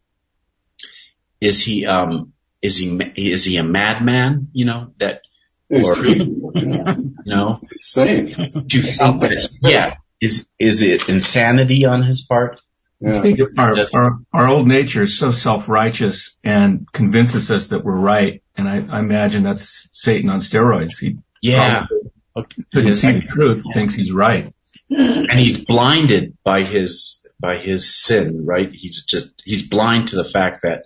Is 1.40 1.60
he 1.60 1.84
um 1.86 2.32
is 2.62 2.76
he 2.76 2.96
is 3.16 3.44
he 3.44 3.56
a 3.56 3.64
madman? 3.64 4.48
You 4.52 4.66
know 4.66 4.92
that 4.98 5.22
Or-. 5.68 6.06
You 6.06 7.14
know, 7.26 7.58
it's 7.62 7.72
insane. 7.96 8.26
do 8.66 8.80
you 8.80 8.92
think 8.92 9.20
that 9.22 9.58
yeah 9.62 9.96
is 10.22 10.48
is 10.56 10.82
it 10.82 11.08
insanity 11.08 11.84
on 11.84 12.02
his 12.02 12.22
part? 12.22 12.60
I 13.04 13.18
think 13.20 13.40
our, 13.58 13.74
our, 13.94 14.18
our 14.32 14.48
old 14.48 14.68
nature 14.68 15.02
is 15.02 15.18
so 15.18 15.32
self-righteous 15.32 16.36
and 16.44 16.86
convinces 16.92 17.50
us 17.50 17.68
that 17.68 17.84
we're 17.84 17.96
right. 17.96 18.44
And 18.56 18.68
I, 18.68 18.76
I 18.88 19.00
imagine 19.00 19.42
that's 19.42 19.88
Satan 19.92 20.30
on 20.30 20.38
steroids. 20.38 21.00
He 21.00 21.18
Yeah, 21.40 21.86
probably 22.32 22.64
couldn't 22.72 22.92
see 22.92 23.12
the 23.14 23.22
truth, 23.22 23.64
thinks 23.74 23.96
he's 23.96 24.12
right. 24.12 24.54
and 24.88 25.32
he's 25.32 25.64
blinded 25.64 26.38
by 26.44 26.62
his 26.62 27.20
by 27.40 27.58
his 27.58 27.92
sin. 27.92 28.46
Right? 28.46 28.70
He's 28.72 29.02
just 29.02 29.30
he's 29.44 29.66
blind 29.68 30.10
to 30.10 30.16
the 30.16 30.24
fact 30.24 30.62
that 30.62 30.84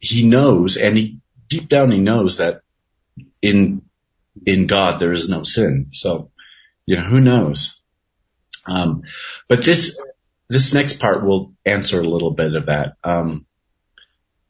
he 0.00 0.26
knows, 0.26 0.76
and 0.76 0.96
he 0.98 1.18
deep 1.48 1.68
down 1.68 1.92
he 1.92 1.98
knows 1.98 2.38
that 2.38 2.62
in 3.40 3.82
in 4.44 4.66
God 4.66 4.98
there 4.98 5.12
is 5.12 5.28
no 5.28 5.44
sin. 5.44 5.90
So 5.92 6.32
you 6.84 6.96
know 6.96 7.04
who 7.04 7.20
knows. 7.20 7.80
Um, 8.66 9.02
but 9.48 9.64
this 9.64 10.00
this 10.48 10.72
next 10.72 11.00
part 11.00 11.24
will 11.24 11.54
answer 11.64 12.00
a 12.00 12.04
little 12.06 12.30
bit 12.30 12.54
of 12.54 12.66
that. 12.66 12.94
Um, 13.02 13.46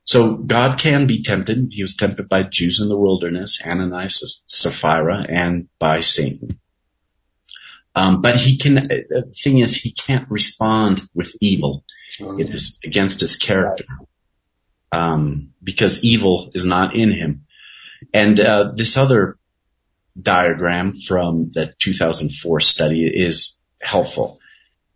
so 0.04 0.34
God 0.34 0.78
can 0.78 1.06
be 1.06 1.22
tempted. 1.22 1.68
He 1.70 1.82
was 1.82 1.96
tempted 1.96 2.28
by 2.28 2.42
Jews 2.42 2.80
in 2.80 2.88
the 2.88 2.98
wilderness, 2.98 3.62
Ananias, 3.64 4.42
Sapphira, 4.44 5.24
and 5.26 5.68
by 5.78 6.00
Satan. 6.00 6.60
Um, 7.94 8.20
but 8.20 8.36
he 8.36 8.58
can. 8.58 8.74
The 8.74 9.32
thing 9.34 9.58
is, 9.58 9.76
he 9.76 9.92
can't 9.92 10.28
respond 10.30 11.02
with 11.14 11.34
evil. 11.40 11.84
It 12.18 12.50
is 12.50 12.78
against 12.84 13.20
his 13.20 13.36
character, 13.36 13.86
um, 14.92 15.52
because 15.62 16.04
evil 16.04 16.50
is 16.54 16.64
not 16.64 16.94
in 16.94 17.12
him. 17.12 17.46
And 18.12 18.38
uh, 18.38 18.72
this 18.74 18.96
other 18.96 19.38
diagram 20.20 20.92
from 20.92 21.50
the 21.52 21.74
2004 21.78 22.60
study 22.60 23.06
is 23.06 23.58
helpful. 23.84 24.40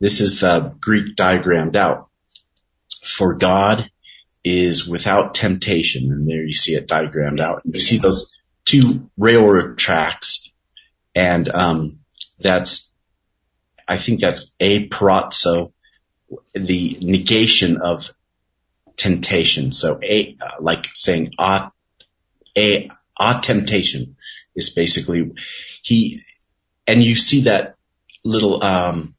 This 0.00 0.20
is 0.20 0.40
the 0.40 0.74
Greek 0.80 1.16
diagrammed 1.16 1.76
out. 1.76 2.08
For 3.04 3.34
God 3.34 3.90
is 4.44 4.88
without 4.88 5.34
temptation, 5.34 6.10
and 6.12 6.28
there 6.28 6.42
you 6.42 6.54
see 6.54 6.74
it 6.74 6.86
diagrammed 6.86 7.40
out. 7.40 7.62
You 7.64 7.78
see 7.78 7.98
those 7.98 8.30
two 8.64 9.10
railroad 9.16 9.78
tracks, 9.78 10.50
and 11.14 11.48
um, 11.48 12.00
that's, 12.38 12.90
I 13.86 13.96
think 13.96 14.20
that's 14.20 14.50
a 14.60 14.88
parazzo, 14.88 15.72
the 16.54 16.98
negation 17.00 17.78
of 17.78 18.10
temptation. 18.96 19.72
So 19.72 19.98
a, 20.02 20.36
uh, 20.40 20.60
like 20.60 20.86
saying 20.94 21.32
a, 21.38 21.70
a, 22.56 22.90
a 23.18 23.40
temptation 23.42 24.16
is 24.54 24.70
basically 24.70 25.32
he, 25.82 26.20
and 26.86 27.02
you 27.02 27.16
see 27.16 27.42
that 27.42 27.77
little, 28.24 28.62
um, 28.62 29.14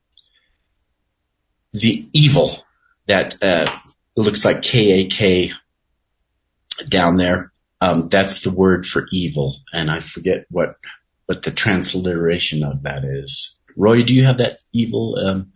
the 1.73 2.07
evil 2.13 2.51
that, 3.07 3.41
uh, 3.43 3.71
looks 4.15 4.43
like 4.43 4.61
K-A-K 4.61 5.51
down 6.87 7.15
there. 7.15 7.51
Um, 7.81 8.09
that's 8.09 8.41
the 8.41 8.51
word 8.51 8.85
for 8.85 9.05
evil. 9.11 9.55
And 9.71 9.89
I 9.89 10.01
forget 10.01 10.45
what, 10.49 10.75
what 11.25 11.43
the 11.43 11.51
transliteration 11.51 12.63
of 12.63 12.83
that 12.83 13.03
is. 13.05 13.55
Roy, 13.75 14.03
do 14.03 14.13
you 14.13 14.25
have 14.25 14.39
that 14.39 14.59
evil, 14.73 15.15
um, 15.17 15.53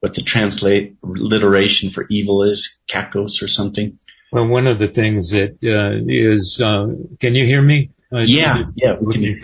what 0.00 0.14
the 0.14 0.22
transliteration 0.22 1.90
for 1.90 2.06
evil 2.08 2.44
is? 2.44 2.78
Kakos 2.88 3.42
or 3.42 3.48
something? 3.48 3.98
Well, 4.32 4.46
one 4.46 4.66
of 4.66 4.78
the 4.78 4.88
things 4.88 5.32
that 5.32 5.58
uh, 5.62 6.04
is, 6.08 6.62
uh, 6.64 6.86
can 7.18 7.34
you 7.34 7.44
hear 7.44 7.60
me? 7.60 7.90
Uh, 8.12 8.22
Yeah, 8.24 8.64
yeah, 8.74 8.96
we 9.00 9.12
can 9.12 9.24
Okay. 9.24 9.40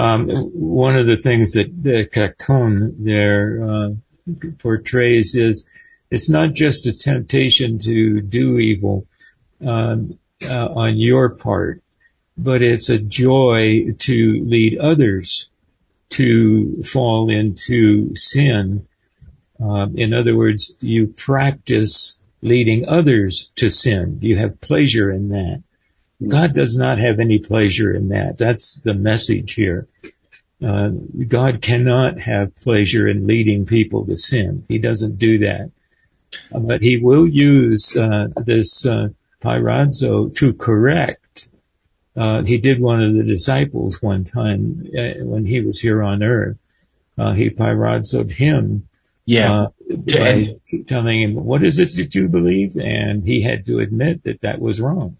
Um, 0.00 0.30
one 0.54 0.96
of 0.96 1.06
the 1.06 1.18
things 1.18 1.52
that 1.52 1.70
the 1.82 2.08
Kakon 2.10 3.04
there 3.04 3.62
uh, 3.62 3.90
portrays 4.58 5.34
is 5.34 5.68
it's 6.10 6.30
not 6.30 6.54
just 6.54 6.86
a 6.86 6.98
temptation 6.98 7.78
to 7.80 8.22
do 8.22 8.58
evil 8.58 9.06
um, 9.60 10.18
uh, 10.42 10.68
on 10.68 10.96
your 10.96 11.36
part, 11.36 11.82
but 12.38 12.62
it's 12.62 12.88
a 12.88 12.98
joy 12.98 13.92
to 13.98 14.42
lead 14.46 14.78
others 14.78 15.50
to 16.10 16.82
fall 16.82 17.30
into 17.30 18.14
sin. 18.14 18.86
Um, 19.62 19.98
in 19.98 20.14
other 20.14 20.34
words, 20.34 20.74
you 20.80 21.08
practice 21.08 22.18
leading 22.40 22.88
others 22.88 23.52
to 23.56 23.70
sin. 23.70 24.18
You 24.22 24.38
have 24.38 24.62
pleasure 24.62 25.10
in 25.10 25.28
that. 25.28 25.62
God 26.26 26.54
does 26.54 26.76
not 26.76 26.98
have 26.98 27.18
any 27.18 27.38
pleasure 27.38 27.92
in 27.94 28.10
that. 28.10 28.36
That's 28.38 28.80
the 28.82 28.94
message 28.94 29.54
here. 29.54 29.88
Uh, 30.62 30.90
God 31.26 31.62
cannot 31.62 32.18
have 32.18 32.54
pleasure 32.56 33.08
in 33.08 33.26
leading 33.26 33.64
people 33.64 34.04
to 34.06 34.16
sin. 34.16 34.64
He 34.68 34.78
doesn't 34.78 35.18
do 35.18 35.38
that. 35.38 35.70
Uh, 36.52 36.58
but 36.58 36.82
he 36.82 36.98
will 36.98 37.26
use 37.26 37.96
uh, 37.96 38.28
this 38.36 38.84
uh, 38.86 39.08
peirazo 39.42 40.34
to 40.36 40.52
correct. 40.52 41.48
Uh, 42.16 42.44
he 42.44 42.58
did 42.58 42.80
one 42.80 43.02
of 43.02 43.14
the 43.14 43.22
disciples 43.22 44.02
one 44.02 44.24
time 44.24 44.84
uh, 44.96 45.24
when 45.24 45.46
he 45.46 45.60
was 45.60 45.80
here 45.80 46.02
on 46.02 46.22
earth. 46.22 46.58
Uh, 47.16 47.32
he 47.32 47.48
pyrazoed 47.50 48.30
him 48.30 48.86
Yeah. 49.24 49.52
uh, 49.62 49.68
by 49.96 50.56
telling 50.86 51.22
him, 51.22 51.34
what 51.44 51.64
is 51.64 51.78
it 51.78 51.96
that 51.96 52.14
you 52.14 52.28
believe? 52.28 52.76
And 52.76 53.24
he 53.24 53.42
had 53.42 53.64
to 53.66 53.78
admit 53.78 54.24
that 54.24 54.42
that 54.42 54.60
was 54.60 54.80
wrong. 54.80 55.16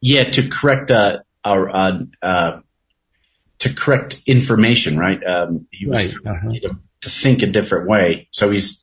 Yeah, 0.00 0.24
to 0.24 0.48
correct 0.48 0.90
uh, 0.90 1.18
our 1.44 1.68
uh, 1.68 1.98
uh, 2.22 2.60
to 3.60 3.72
correct 3.74 4.18
information, 4.26 4.98
right? 4.98 5.22
Um, 5.24 5.66
he 5.70 5.86
was 5.86 6.14
Right. 6.18 6.34
Uh-huh. 6.36 6.50
to, 6.52 6.76
to 7.02 7.10
think 7.10 7.42
a 7.42 7.46
different 7.46 7.88
way, 7.88 8.28
so 8.30 8.50
he's 8.50 8.82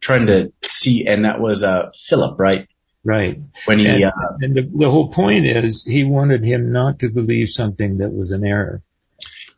trying 0.00 0.26
to 0.26 0.52
see, 0.68 1.06
and 1.06 1.24
that 1.24 1.40
was 1.40 1.62
uh, 1.62 1.90
Philip, 1.94 2.38
right? 2.38 2.68
Right. 3.04 3.38
When 3.66 3.78
he 3.80 3.86
And, 3.86 4.04
uh, 4.04 4.10
and 4.40 4.54
the, 4.56 4.62
the 4.62 4.90
whole 4.90 5.08
point 5.10 5.46
is 5.46 5.84
he 5.84 6.04
wanted 6.04 6.42
him 6.44 6.72
not 6.72 7.00
to 7.00 7.10
believe 7.10 7.50
something 7.50 7.98
that 7.98 8.10
was 8.12 8.30
an 8.30 8.44
error. 8.46 8.82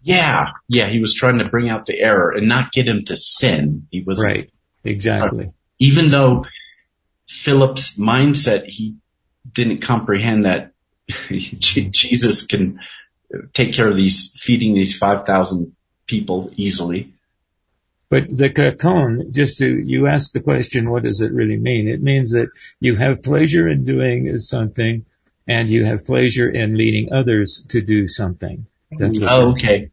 yeah, 0.02 0.46
yeah, 0.68 0.88
he 0.88 0.98
was 1.00 1.14
trying 1.14 1.38
to 1.38 1.48
bring 1.48 1.68
out 1.68 1.86
the 1.86 1.98
error 2.00 2.30
and 2.36 2.48
not 2.48 2.72
get 2.72 2.88
him 2.88 3.04
to 3.06 3.14
sin. 3.16 3.86
He 3.90 4.02
was 4.02 4.20
Right. 4.22 4.50
Exactly. 4.84 5.50
even 5.78 6.10
though 6.10 6.46
Philip's 7.28 7.96
mindset, 7.98 8.64
he 8.66 8.96
didn't 9.50 9.78
comprehend 9.78 10.44
that 10.44 10.72
Jesus 11.30 12.46
can 12.46 12.80
take 13.52 13.74
care 13.74 13.88
of 13.88 13.96
these, 13.96 14.32
feeding 14.32 14.74
these 14.74 14.96
5,000 14.96 15.74
people 16.06 16.50
easily. 16.56 17.12
But 18.08 18.24
the 18.36 18.50
kakon, 18.50 19.32
just 19.32 19.58
to, 19.58 19.66
you 19.66 20.06
asked 20.06 20.32
the 20.32 20.40
question, 20.40 20.90
what 20.90 21.02
does 21.02 21.20
it 21.20 21.32
really 21.32 21.56
mean? 21.56 21.88
It 21.88 22.00
means 22.00 22.32
that 22.32 22.48
you 22.78 22.94
have 22.96 23.22
pleasure 23.22 23.68
in 23.68 23.84
doing 23.84 24.38
something 24.38 25.04
and 25.48 25.68
you 25.68 25.84
have 25.84 26.06
pleasure 26.06 26.48
in 26.48 26.76
leading 26.76 27.12
others 27.12 27.66
to 27.70 27.80
do 27.80 28.06
something. 28.06 28.66
That's 28.92 29.18
Oh, 29.22 29.52
okay. 29.52 29.90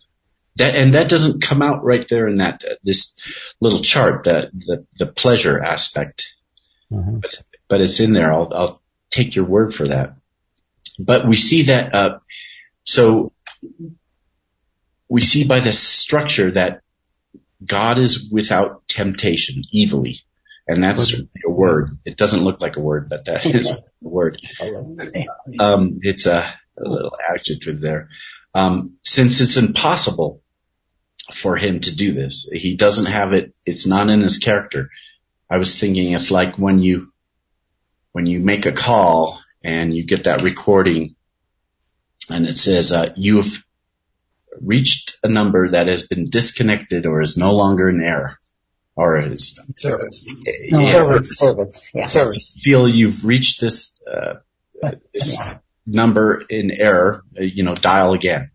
That, 0.58 0.76
and 0.76 0.93
that 0.93 1.10
doesn't 1.10 1.41
come 1.41 1.63
out 1.63 1.84
right 1.84 2.08
there 2.08 2.28
in 2.28 2.38
that, 2.38 2.63
uh, 2.63 2.76
this 2.84 3.15
little 3.60 3.80
chart, 3.80 4.26
the, 4.26 4.52
the, 4.54 4.86
the 4.97 5.08
pleasure 5.08 5.60
aspect, 5.60 6.28
uh-huh. 6.91 7.21
but 7.67 7.82
it's 7.82 7.99
in 7.99 8.13
there. 8.13 8.32
I'll, 8.32 8.54
I'll 8.54 8.82
take 9.10 9.36
your 9.36 9.45
word 9.45 9.73
for 9.73 9.88
that. 9.88 10.15
But 11.00 11.28
we 11.28 11.36
see 11.36 11.64
that, 11.64 11.96
uh, 11.96 12.20
so 12.84 13.34
we 15.10 15.22
see 15.22 15.44
by 15.44 15.60
this 15.60 15.80
structure 15.80 16.52
that 16.52 16.82
God 17.64 18.00
is 18.00 18.30
without 18.32 18.88
temptation, 18.88 19.62
evilly. 19.74 20.20
And 20.68 20.82
that's 20.82 21.14
a 21.14 21.50
word. 21.50 22.00
It 22.06 22.18
doesn't 22.18 22.44
look 22.44 22.62
like 22.62 22.78
a 22.78 22.82
word, 22.82 23.10
but 23.10 23.26
that 23.26 23.46
is 23.46 23.70
a 23.72 23.84
word. 24.02 24.42
Um, 25.60 26.00
it's 26.02 26.26
a, 26.26 26.54
a 26.78 26.90
little 26.90 27.16
adjective 27.30 27.82
there. 27.82 28.10
Um, 28.54 28.90
since 29.04 29.42
it's 29.42 29.58
impossible 29.58 30.42
for 31.34 31.58
him 31.58 31.82
to 31.82 31.96
do 31.96 32.14
this, 32.14 32.50
he 32.52 32.76
doesn't 32.76 33.06
have 33.06 33.34
it. 33.34 33.54
It's 33.66 33.86
not 33.86 34.10
in 34.10 34.22
his 34.22 34.38
character. 34.38 34.90
I 35.50 35.58
was 35.58 35.78
thinking 35.78 36.14
it's 36.14 36.32
like 36.32 36.58
when 36.58 36.80
you, 36.80 37.12
when 38.14 38.26
you 38.26 38.40
make 38.40 38.66
a 38.66 38.72
call 38.72 39.43
and 39.63 39.95
you 39.95 40.06
get 40.06 40.26
that 40.26 40.41
recording 40.41 41.15
and 42.30 42.45
it 42.47 42.58
says, 42.58 42.91
uh, 42.91 43.13
you 43.15 43.38
have 43.38 43.63
reached 44.62 45.17
a 45.23 45.28
number 45.28 45.67
that 45.69 45.88
has 45.88 46.08
been 46.08 46.30
disconnected 46.30 47.06
or 47.06 47.21
is 47.21 47.38
no 47.38 47.54
longer 47.54 47.89
in 47.89 48.02
error 48.02 48.38
or 48.95 49.19
is 49.19 49.60
Service. 49.78 50.28
yeah, 50.62 50.80
Service. 50.80 51.38
Service, 51.38 51.89
yeah. 51.93 52.06
Service. 52.08 52.60
feel 52.63 52.88
you've 52.88 53.26
reached 53.26 53.60
this, 53.60 54.02
uh, 54.06 54.36
this 55.13 55.39
number 55.86 56.43
in 56.49 56.71
error, 56.71 57.23
uh, 57.38 57.43
you 57.43 57.63
know, 57.63 57.76
dial 57.76 58.13
again. 58.13 58.52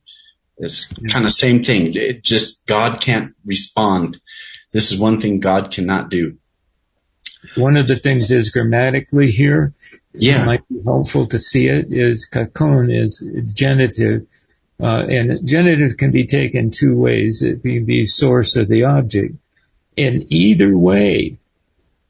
It's 0.58 0.92
kind 1.10 1.24
of 1.24 1.32
same 1.32 1.62
thing. 1.62 1.92
It 1.94 2.24
just 2.24 2.66
God 2.66 3.00
can't 3.00 3.34
respond. 3.44 4.20
This 4.72 4.92
is 4.92 4.98
one 4.98 5.20
thing 5.20 5.40
God 5.40 5.70
cannot 5.70 6.10
do. 6.10 6.38
One 7.56 7.76
of 7.76 7.86
the 7.86 7.96
things 7.96 8.32
is 8.32 8.50
grammatically 8.50 9.30
here. 9.30 9.74
Yeah. 10.18 10.42
It 10.42 10.46
might 10.46 10.68
be 10.68 10.81
helpful 10.85 11.26
to 11.28 11.38
see 11.38 11.68
it 11.68 11.87
is 11.90 12.28
kakon 12.33 12.90
is 12.90 13.28
it's 13.33 13.52
genitive. 13.52 14.26
Uh, 14.81 15.04
and 15.09 15.46
genitive 15.46 15.96
can 15.96 16.12
be 16.12 16.26
taken 16.26 16.70
two 16.70 16.96
ways. 16.96 17.42
It 17.42 17.62
can 17.62 17.85
be 17.85 18.04
source 18.04 18.57
of 18.57 18.68
the 18.68 18.85
object. 18.85 19.35
In 19.96 20.26
either 20.33 20.76
way, 20.76 21.38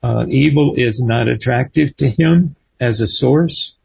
uh, 0.03 0.27
evil 0.29 0.75
is 0.77 1.03
not 1.03 1.29
attractive 1.29 1.97
to 1.97 2.11
him 2.11 2.57
as 2.79 3.01
a 3.01 3.07
source. 3.07 3.77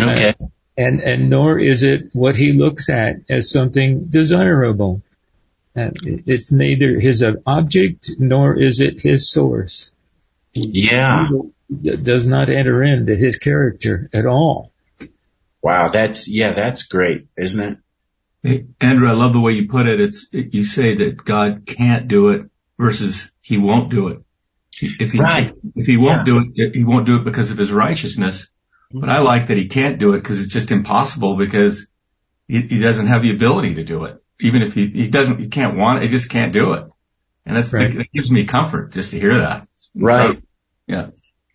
Okay. 0.00 0.34
and 0.76 1.00
and 1.00 1.28
nor 1.28 1.58
is 1.58 1.82
it 1.82 2.10
what 2.12 2.36
he 2.36 2.52
looks 2.52 2.88
at 2.88 3.16
as 3.28 3.50
something 3.50 4.06
desirable. 4.06 5.02
Uh, 5.76 5.90
it's 6.04 6.52
neither 6.52 6.98
his 7.00 7.24
object 7.46 8.10
nor 8.18 8.58
is 8.58 8.80
it 8.80 9.00
his 9.00 9.30
source. 9.30 9.92
Yeah. 10.52 11.28
Does 12.02 12.26
not 12.26 12.50
enter 12.50 12.82
into 12.82 13.16
his 13.16 13.36
character 13.36 14.10
at 14.12 14.26
all. 14.26 14.72
Wow. 15.62 15.90
That's, 15.90 16.28
yeah, 16.28 16.54
that's 16.54 16.84
great, 16.84 17.28
isn't 17.36 17.60
it? 17.62 17.78
Hey, 18.42 18.66
Andrew, 18.80 19.08
I 19.08 19.12
love 19.12 19.32
the 19.32 19.40
way 19.40 19.52
you 19.52 19.68
put 19.68 19.86
it. 19.86 20.00
It's, 20.00 20.26
it, 20.32 20.52
you 20.52 20.64
say 20.64 20.96
that 20.96 21.24
God 21.24 21.62
can't 21.66 22.08
do 22.08 22.30
it 22.30 22.50
versus 22.78 23.30
he 23.40 23.58
won't 23.58 23.90
do 23.90 24.08
it. 24.08 24.18
If 24.80 25.12
he, 25.12 25.20
Right. 25.20 25.54
if 25.76 25.86
he 25.86 25.96
won't 25.96 26.26
Yeah. 26.26 26.42
do 26.42 26.52
it, 26.54 26.74
he 26.74 26.82
won't 26.82 27.06
do 27.06 27.16
it 27.16 27.24
because 27.24 27.50
of 27.50 27.58
his 27.58 27.70
righteousness. 27.70 28.48
But 28.90 29.08
I 29.08 29.20
like 29.20 29.46
that 29.48 29.56
he 29.56 29.68
can't 29.68 29.98
do 29.98 30.14
it 30.14 30.18
because 30.20 30.40
it's 30.40 30.52
just 30.52 30.70
impossible 30.72 31.36
because 31.36 31.86
he, 32.48 32.60
he 32.62 32.80
doesn't 32.80 33.06
have 33.06 33.22
the 33.22 33.34
ability 33.34 33.76
to 33.76 33.84
do 33.84 34.04
it. 34.04 34.22
Even 34.40 34.62
if 34.62 34.74
he, 34.74 34.88
he 34.88 35.08
doesn't, 35.08 35.38
he 35.38 35.48
can't 35.48 35.76
want 35.76 36.00
it, 36.02 36.06
he 36.06 36.08
just 36.10 36.28
can't 36.28 36.52
do 36.52 36.72
it. 36.72 36.86
And 37.46 37.56
that's, 37.56 37.72
Right. 37.72 37.96
that 37.96 38.12
gives 38.12 38.30
me 38.30 38.46
comfort 38.46 38.92
just 38.92 39.12
to 39.12 39.20
hear 39.20 39.38
that. 39.38 39.68
Right. 39.94 40.42
Yeah. 40.88 41.10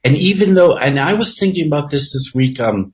And 0.08 0.16
even 0.16 0.54
though, 0.54 0.78
and 0.78 0.98
I 0.98 1.16
was 1.16 1.38
thinking 1.38 1.68
about 1.68 1.90
this 1.90 2.14
this 2.14 2.32
week, 2.34 2.62
um, 2.62 2.94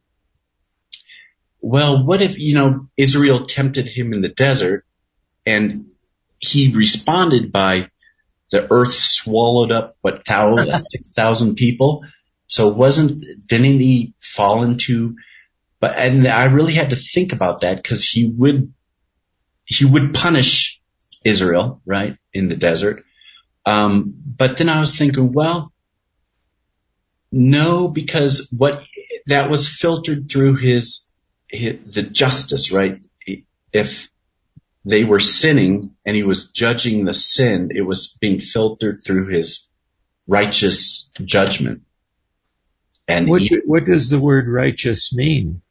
well, 1.62 2.04
what 2.04 2.24
if, 2.24 2.40
you 2.40 2.56
know, 2.56 2.88
Israel 2.98 3.46
tempted 3.46 3.88
him 3.88 4.14
in 4.14 4.22
the 4.22 4.30
desert 4.30 4.84
and 5.46 5.92
he 6.40 6.74
responded 6.74 7.52
by 7.52 7.90
the 8.50 8.66
earth 8.74 8.94
swallowed 8.94 9.72
up, 9.72 9.96
what, 10.02 10.26
thousand, 10.28 10.74
6,000 10.74 11.56
people? 11.56 12.04
So 12.48 12.70
wasn't, 12.70 13.24
didn't 13.46 13.80
he 13.80 14.16
fall 14.20 14.64
into, 14.64 15.16
but, 15.80 15.96
and 15.96 16.28
I 16.28 16.46
really 16.46 16.74
had 16.74 16.90
to 16.90 16.96
think 16.96 17.32
about 17.32 17.62
that 17.62 17.78
because 17.78 18.04
he 18.04 18.26
would, 18.26 18.74
he 19.66 19.86
would 19.86 20.16
punish 20.16 20.82
Israel, 21.24 21.80
right, 21.86 22.18
in 22.34 22.48
the 22.48 22.56
desert. 22.56 23.04
Um, 23.68 24.16
but 24.26 24.58
then 24.58 24.68
I 24.68 24.80
was 24.80 24.96
thinking, 24.98 25.32
well, 25.32 25.73
no, 27.34 27.90
because 27.90 28.50
what 28.58 28.84
that 29.28 29.52
was 29.52 29.70
filtered 29.70 30.32
through 30.32 30.58
his, 30.58 31.10
his 31.50 31.78
the 31.94 32.04
justice, 32.04 32.72
right? 32.74 33.02
If 33.74 34.10
they 34.86 35.04
were 35.06 35.20
sinning 35.22 35.96
and 36.06 36.16
he 36.16 36.24
was 36.24 36.50
judging 36.50 37.06
the 37.06 37.14
sin, 37.14 37.72
it 37.76 37.82
was 37.82 38.18
being 38.22 38.40
filtered 38.40 39.02
through 39.06 39.28
his 39.28 39.70
righteous 40.28 41.12
judgment. 41.24 41.84
And 43.08 43.30
What 43.30 43.42
he, 43.42 43.58
what 43.66 43.86
does 43.86 44.10
the 44.10 44.20
word 44.22 44.48
righteous 44.50 45.14
mean? 45.16 45.62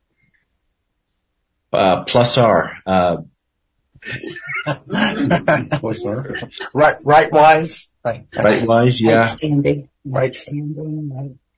uh, 1.72 2.04
plus 2.04 2.38
R, 2.38 2.72
uh, 2.86 3.18
right, 6.74 6.96
right 7.04 7.32
wise. 7.32 7.92
Right. 8.04 8.26
right 8.42 8.62
wise, 8.62 9.00
Right 9.02 9.02
yeah, 9.02 9.26
standing, 9.26 9.90
Right. 10.12 10.24
right 10.24 10.34
standing, 10.34 11.10
right, 11.14 11.24
righteous. 11.24 11.51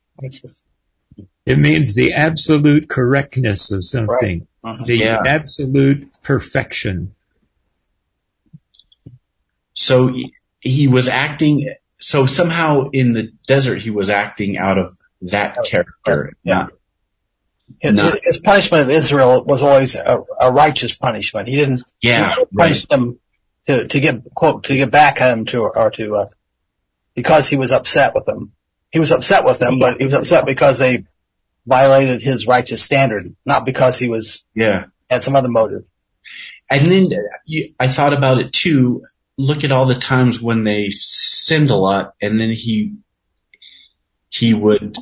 It 1.47 1.59
means 1.59 1.95
the 1.95 2.13
absolute 2.15 2.89
correctness 2.89 3.71
of 3.71 3.85
something, 3.85 4.47
Mhm. 4.65 4.87
the 4.87 4.97
Yeah. 4.97 5.19
absolute 5.27 6.11
perfection. 6.23 7.15
so 9.77 10.07
he, 10.07 10.33
he 10.61 10.87
was 10.89 11.09
acting, 11.09 11.75
so 12.01 12.27
somehow 12.27 12.91
in 12.93 13.11
the 13.11 13.33
desert 13.49 13.83
he 13.83 13.91
was 13.91 14.09
acting 14.09 14.57
out 14.57 14.79
of 14.79 14.97
that 15.23 15.59
character, 15.65 16.33
Yeah. 16.45 16.69
not 17.83 18.13
His, 18.15 18.21
his 18.23 18.39
punishment 18.39 18.85
of 18.85 18.91
Israel 18.91 19.45
was 19.45 19.63
always 19.63 19.97
a, 19.97 20.23
a 20.41 20.53
righteous 20.53 20.97
punishment. 20.97 21.49
He 21.49 21.57
didn't 21.57 21.83
Yeah, 22.01 22.29
he 22.31 22.35
didn't 22.37 22.49
right. 22.53 22.67
punish 22.67 22.87
them 22.87 23.19
to, 23.67 23.89
to 23.89 24.01
get 24.01 24.23
quote 24.33 24.65
to 24.65 24.77
get 24.77 24.91
back 24.93 25.21
at 25.21 25.37
him 25.37 25.45
to 25.47 25.63
or 25.65 25.91
to 25.91 26.15
uh, 26.15 26.27
because 27.15 27.49
he 27.49 27.57
was 27.57 27.73
upset 27.73 28.15
with 28.15 28.27
them. 28.27 28.53
He 28.95 29.01
was 29.01 29.11
upset 29.11 29.45
with 29.45 29.59
them, 29.59 29.81
but 29.81 29.99
he 29.99 30.05
was 30.05 30.15
upset 30.15 30.47
because 30.47 30.79
they 30.79 31.05
violated 31.67 32.23
his 32.23 32.47
righteous 32.47 32.81
standard, 32.81 33.35
not 33.45 33.67
because 33.67 33.99
he 33.99 34.09
was 34.09 34.45
Yeah. 34.55 34.85
had 35.11 35.25
some 35.25 35.35
other 35.35 35.49
motive. 35.49 35.83
And 36.71 36.93
then 36.93 37.11
I 37.81 37.89
thought 37.89 38.13
about 38.13 38.39
it 38.39 38.53
too. 38.53 39.03
Look 39.37 39.65
at 39.65 39.73
all 39.73 39.87
the 39.87 39.97
times 39.97 40.41
when 40.41 40.63
they 40.63 40.91
sinned 40.91 41.71
a 41.71 41.75
lot 41.75 42.15
and 42.23 42.41
then 42.41 42.51
he, 42.53 42.95
he 44.29 44.55
would, 44.55 44.97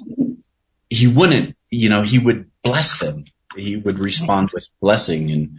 he 0.88 1.06
wouldn't, 1.06 1.54
you 1.68 1.90
know, 1.90 2.00
he 2.00 2.18
would 2.18 2.50
bless 2.62 2.98
them. 2.98 3.26
He 3.54 3.76
would 3.76 3.98
respond 3.98 4.52
with 4.54 4.66
blessing 4.80 5.30
and, 5.30 5.50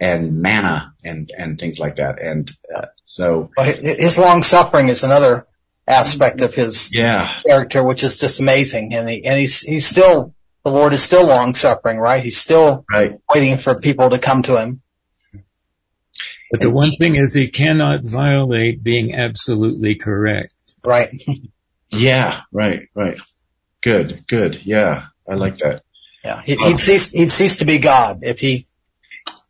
and 0.00 0.40
manna 0.40 0.94
and, 1.04 1.30
and 1.36 1.58
things 1.58 1.78
like 1.78 1.96
that. 1.96 2.18
And, 2.18 2.50
uh, 2.74 2.86
so, 3.04 3.50
But 3.54 3.76
his 3.76 4.18
long 4.18 4.42
suffering 4.42 4.88
is 4.88 5.02
another 5.04 5.46
aspect 5.86 6.40
of 6.40 6.54
his 6.54 6.90
yeah, 6.94 7.40
character, 7.46 7.82
which 7.82 8.02
is 8.02 8.18
just 8.18 8.40
amazing. 8.40 8.94
And 8.94 9.08
he 9.08 9.24
and 9.24 9.38
he's 9.38 9.60
he's 9.60 9.86
still 9.86 10.34
the 10.64 10.70
Lord 10.70 10.92
is 10.92 11.02
still 11.02 11.26
long 11.26 11.54
suffering, 11.54 11.98
right? 11.98 12.22
He's 12.22 12.38
still 12.38 12.84
right. 12.90 13.18
waiting 13.32 13.58
for 13.58 13.80
people 13.80 14.10
to 14.10 14.18
come 14.18 14.42
to 14.42 14.56
him. 14.56 14.80
But 16.50 16.60
the 16.60 16.70
one 16.70 16.94
thing 16.96 17.16
is 17.16 17.34
he 17.34 17.48
cannot 17.48 18.04
violate 18.04 18.82
being 18.82 19.14
absolutely 19.14 19.96
correct. 19.96 20.54
Right. 20.84 21.22
Yeah, 21.90 22.40
right, 22.50 22.88
right. 22.94 23.18
Good, 23.80 24.26
good. 24.26 24.66
Yeah, 24.66 25.06
I 25.28 25.34
like 25.34 25.58
that. 25.58 25.82
Yeah. 26.24 26.42
He, 26.42 26.56
he'd 26.56 26.78
cease 26.78 27.12
he'd 27.12 27.30
cease 27.30 27.58
to 27.58 27.66
be 27.66 27.78
God 27.78 28.20
if 28.22 28.40
he 28.40 28.66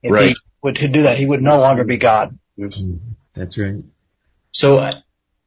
if 0.03 0.13
Right. 0.13 0.29
he 0.29 0.37
would 0.63 0.77
to 0.77 0.89
do 0.89 1.03
that. 1.03 1.17
He 1.17 1.25
would 1.25 1.43
no 1.43 1.59
longer 1.59 1.85
be 1.85 1.97
God. 1.97 2.39
Mm-hmm. 2.59 2.97
That's 3.35 3.57
right. 3.59 3.77
So, 4.53 4.91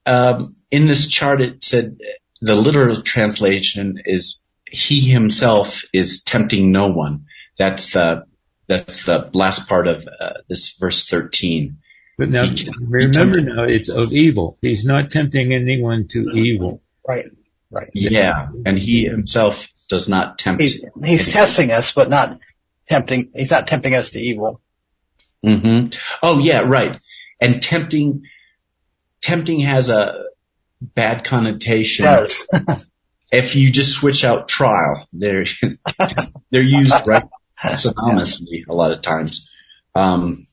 um, 0.07 0.55
in 0.71 0.85
this 0.85 1.07
chart, 1.07 1.41
it 1.41 1.63
said 1.63 1.97
the 2.41 2.55
literal 2.55 3.01
translation 3.01 4.01
is 4.05 4.41
he 4.69 5.01
himself 5.01 5.83
is 5.93 6.23
tempting 6.23 6.71
no 6.71 6.87
one. 6.87 7.25
That's 7.57 7.91
the 7.91 8.25
that's 8.67 9.05
the 9.05 9.29
last 9.33 9.69
part 9.69 9.87
of 9.87 10.07
uh, 10.07 10.33
this 10.49 10.75
verse 10.77 11.07
13. 11.07 11.77
But 12.17 12.29
now, 12.29 12.45
He 12.45 12.65
can- 12.65 12.73
remember 12.89 13.39
now, 13.41 13.63
it's 13.63 13.89
of 13.89 14.11
evil. 14.11 14.57
He's 14.61 14.83
not 14.85 15.11
tempting 15.11 15.53
anyone 15.53 16.07
to 16.09 16.31
evil. 16.31 16.81
Right. 17.07 17.25
Right. 17.69 17.89
Yeah, 17.93 18.47
and 18.65 18.77
he 18.77 19.05
himself 19.05 19.67
does 19.89 20.07
not 20.09 20.37
tempt. 20.39 20.61
He's 20.61 20.83
he's 21.03 21.27
testing 21.27 21.71
us, 21.71 21.91
but 21.93 22.09
not 22.09 22.39
tempting. 22.87 23.31
He's 23.33 23.51
not 23.51 23.67
tempting 23.67 23.93
us 23.93 24.11
to 24.11 24.19
evil. 24.19 24.61
hmm 25.43 25.87
Oh 26.23 26.39
yeah, 26.39 26.61
right. 26.61 26.97
And 27.41 27.61
tempting, 27.61 28.23
tempting 29.27 29.59
has 29.59 29.89
a 29.89 30.23
bad 30.81 31.25
connotation. 31.25 32.05
Does. 32.05 32.47
if 33.31 33.55
you 33.55 33.71
just 33.71 33.91
switch 33.93 34.23
out 34.23 34.47
trial, 34.47 35.05
they're 35.11 35.45
they're 36.51 36.63
used 36.63 36.95
right 37.05 37.23
synonymously 37.61 38.67
a 38.69 38.73
lot 38.73 38.91
of 38.91 39.01
times. 39.01 39.51
Um, 39.93 40.47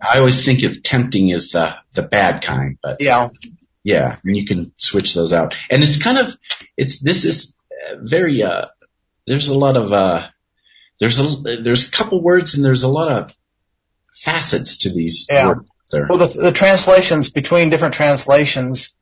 I 0.00 0.18
always 0.18 0.42
think 0.44 0.62
of 0.62 0.82
tempting 0.82 1.32
as 1.32 1.50
the 1.50 1.74
the 1.92 2.02
bad 2.02 2.42
kind, 2.42 2.78
but 2.82 3.00
Yeah. 3.00 3.28
yeah, 3.84 4.16
and 4.24 4.36
you 4.36 4.46
can 4.46 4.72
switch 4.78 5.12
those 5.14 5.32
out. 5.34 5.54
And 5.68 5.82
it's 5.82 6.02
kind 6.02 6.18
of 6.18 6.34
it's 6.78 7.00
this 7.00 7.24
is 7.26 7.54
very 7.98 8.42
uh 8.42 8.66
there's 9.26 9.48
a 9.48 9.58
lot 9.58 9.76
of 9.76 9.92
uh 9.92 10.28
there's 10.98 11.18
a 11.18 11.58
there's 11.62 11.88
a 11.88 11.92
couple 11.92 12.22
words 12.22 12.54
and 12.54 12.64
there's 12.64 12.84
a 12.84 12.88
lot 12.88 13.10
of 13.12 13.36
facets 14.14 14.78
to 14.78 14.90
these 14.90 15.26
Yeah. 15.28 15.48
words 15.48 15.68
there. 15.92 16.06
Well, 16.08 16.18
the, 16.18 16.26
the 16.26 16.52
translations 16.52 17.30
between 17.30 17.70
different 17.70 17.94
translations, 17.94 18.94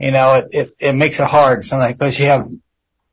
you 0.00 0.10
know, 0.10 0.34
it, 0.34 0.48
it, 0.52 0.76
it 0.80 0.92
makes 0.94 1.20
it 1.20 1.26
hard 1.28 1.64
sometimes 1.64 1.94
because 1.94 2.18
you 2.18 2.26
have, 2.26 2.48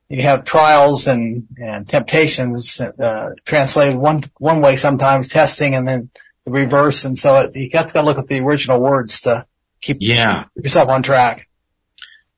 you 0.09 0.21
have 0.23 0.43
trials 0.43 1.07
and, 1.07 1.47
and 1.57 1.87
temptations, 1.87 2.81
uh, 2.81 3.31
translated 3.45 3.95
one, 3.95 4.23
one 4.39 4.61
way 4.61 4.75
sometimes, 4.75 5.29
testing 5.29 5.75
and 5.75 5.87
then 5.87 6.09
the 6.45 6.51
reverse. 6.51 7.05
And 7.05 7.17
so 7.17 7.41
it, 7.41 7.55
you 7.55 7.69
got 7.69 7.89
to 7.89 8.01
look 8.01 8.17
at 8.17 8.27
the 8.27 8.39
original 8.39 8.81
words 8.81 9.21
to 9.21 9.45
keep 9.79 9.97
Yeah. 9.99 10.45
yourself 10.55 10.89
on 10.89 11.03
track. 11.03 11.47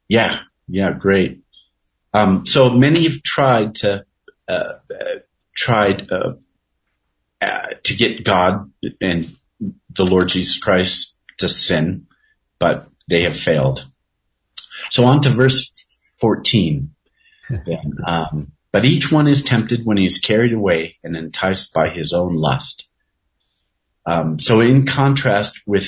Yeah. 0.09 0.39
Yeah. 0.67 0.91
Great. 0.91 1.41
Um, 2.13 2.45
so 2.45 2.69
many 2.69 3.03
have 3.03 3.23
tried 3.23 3.75
to, 3.75 4.05
uh, 4.47 4.51
uh, 4.51 5.19
tried, 5.55 6.11
uh, 6.11 6.33
uh, 7.41 7.67
to 7.83 7.95
get 7.95 8.23
God 8.23 8.71
and 9.01 9.35
the 9.95 10.05
Lord 10.05 10.29
Jesus 10.29 10.61
Christ 10.61 11.15
to 11.39 11.49
sin, 11.49 12.07
but 12.59 12.87
they 13.07 13.23
have 13.23 13.37
failed. 13.37 13.85
So 14.89 15.05
on 15.05 15.21
to 15.21 15.29
verse 15.29 15.71
14 16.19 16.91
then. 17.49 17.97
Um, 18.05 18.51
but 18.71 18.85
each 18.85 19.11
one 19.11 19.27
is 19.27 19.43
tempted 19.43 19.85
when 19.85 19.97
he 19.97 20.05
is 20.05 20.17
carried 20.17 20.53
away 20.53 20.97
and 21.03 21.15
enticed 21.15 21.73
by 21.73 21.89
his 21.89 22.13
own 22.13 22.35
lust. 22.35 22.87
Um, 24.05 24.39
so 24.39 24.61
in 24.61 24.85
contrast 24.85 25.61
with 25.65 25.87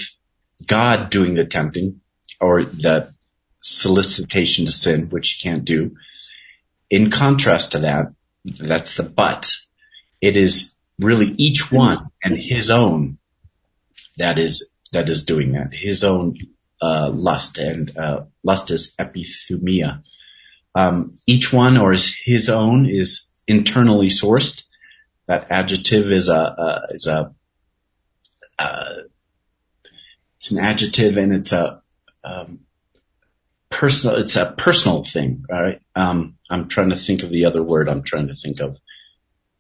God 0.66 1.10
doing 1.10 1.34
the 1.34 1.46
tempting 1.46 2.02
or 2.40 2.64
the 2.64 3.14
solicitation 3.60 4.68
to 4.68 4.72
sin, 4.72 5.10
which 5.10 5.32
he 5.32 5.50
can't 5.50 5.66
do, 5.66 5.96
in 6.90 7.10
contrast 7.10 7.72
to 7.72 7.80
that, 7.80 8.14
that's 8.46 8.96
the 8.96 9.04
but. 9.04 9.52
It 10.22 10.38
is 10.38 10.76
really 11.00 11.34
each 11.38 11.72
one 11.72 12.10
and 12.24 12.38
his 12.38 12.70
own 12.70 13.18
that 14.18 14.40
is 14.40 14.70
that 14.92 15.10
is 15.10 15.26
doing 15.26 15.54
that. 15.54 15.74
His 15.74 16.04
own 16.04 16.38
uh, 16.82 17.10
lust 17.14 17.58
and 17.58 17.98
uh, 17.98 18.26
lust 18.44 18.72
is 18.72 18.96
epithumia. 19.00 20.04
Um, 20.74 21.16
each 21.26 21.52
one 21.54 21.78
or 21.78 21.94
is 21.94 22.16
his 22.24 22.50
own 22.50 22.86
is 22.86 23.28
internally 23.48 24.08
sourced. 24.08 24.64
That 25.28 25.48
adjective 25.50 26.12
is 26.12 26.30
a, 26.30 26.88
is 26.92 27.08
a 27.08 27.34
uh, 28.60 28.94
it's 30.36 30.52
an 30.52 30.60
adjective 30.60 31.18
and 31.18 31.34
it's 31.34 31.52
a 31.52 31.82
um, 32.24 32.60
personal. 33.70 34.18
It's 34.18 34.36
a 34.36 34.46
personal 34.46 35.04
thing, 35.04 35.46
right? 35.50 35.82
Um, 35.96 36.38
I'm 36.50 36.68
trying 36.68 36.90
to 36.90 36.96
think 36.96 37.24
of 37.24 37.30
the 37.30 37.46
other 37.46 37.64
word. 37.64 37.90
I'm 37.90 38.04
trying 38.04 38.28
to 38.28 38.36
think 38.36 38.60
of. 38.60 38.78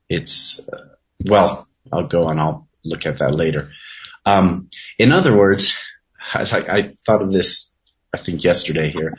It's 0.09 0.59
uh, 0.59 0.95
well, 1.23 1.67
I'll 1.91 2.07
go 2.07 2.29
and 2.29 2.39
I'll 2.39 2.67
look 2.83 3.05
at 3.05 3.19
that 3.19 3.33
later. 3.33 3.71
Um, 4.25 4.69
in 4.97 5.11
other 5.11 5.35
words, 5.35 5.77
I, 6.33 6.41
I 6.43 6.93
thought 7.05 7.21
of 7.21 7.31
this, 7.31 7.71
I 8.13 8.17
think 8.17 8.43
yesterday 8.43 8.89
here. 8.91 9.17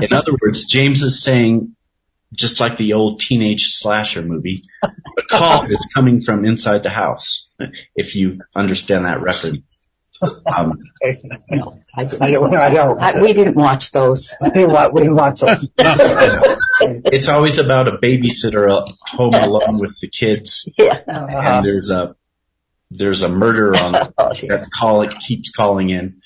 In 0.00 0.12
other 0.12 0.32
words, 0.42 0.64
James 0.66 1.02
is 1.02 1.22
saying, 1.22 1.76
just 2.32 2.58
like 2.60 2.76
the 2.76 2.94
old 2.94 3.20
teenage 3.20 3.66
slasher 3.74 4.22
movie, 4.22 4.62
the 4.82 5.24
call 5.30 5.70
is 5.70 5.86
coming 5.94 6.20
from 6.20 6.44
inside 6.44 6.82
the 6.82 6.90
house. 6.90 7.48
If 7.94 8.16
you 8.16 8.40
understand 8.54 9.04
that 9.04 9.22
reference. 9.22 9.62
Um, 10.46 10.82
No, 11.50 11.78
I 11.94 12.02
I 12.02 12.30
don't, 12.30 12.54
I 12.54 12.70
don't. 12.70 12.98
I, 13.00 13.20
we 13.20 13.32
didn't 13.34 13.54
watch 13.54 13.92
those. 13.92 14.34
We 14.40 14.50
didn't 14.50 14.72
watch, 14.72 14.90
we 14.92 15.02
didn't 15.02 15.16
watch 15.16 15.40
those. 15.40 15.68
it's 17.04 17.28
always 17.28 17.58
about 17.58 17.88
a 17.88 17.98
babysitter 17.98 18.66
home 19.02 19.34
alone 19.34 19.78
with 19.78 19.98
the 20.00 20.08
kids, 20.08 20.68
Yeah. 20.78 21.00
Uh-huh. 21.06 21.26
and 21.28 21.64
there's 21.64 21.90
a 21.90 22.16
there's 22.90 23.22
a 23.22 23.28
murder 23.28 23.74
on 23.76 23.94
Oh, 24.18 24.32
dear. 24.32 24.58
that 24.58 24.68
call 24.70 25.02
it 25.02 25.14
keeps 25.18 25.50
calling 25.50 25.90
in. 25.90 26.20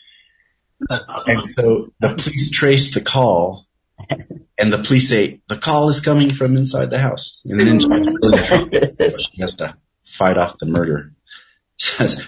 And 0.88 1.42
so 1.42 1.92
the 2.00 2.14
police 2.14 2.50
trace 2.50 2.94
the 2.94 3.00
call 3.02 3.66
and 4.58 4.72
the 4.72 4.78
police 4.78 5.08
say 5.08 5.40
the 5.48 5.56
call 5.58 5.88
is 5.88 6.00
coming 6.00 6.32
from 6.32 6.56
inside 6.56 6.90
the 6.90 6.98
house. 6.98 7.42
And 7.44 7.60
then 7.60 7.78
she's 7.80 7.88
really 7.88 8.38
in. 8.78 8.94
So 8.96 9.18
she 9.18 9.40
has 9.42 9.56
to 9.56 9.76
fight 10.04 10.38
off 10.38 10.56
the 10.58 10.66
murder. 10.66 11.12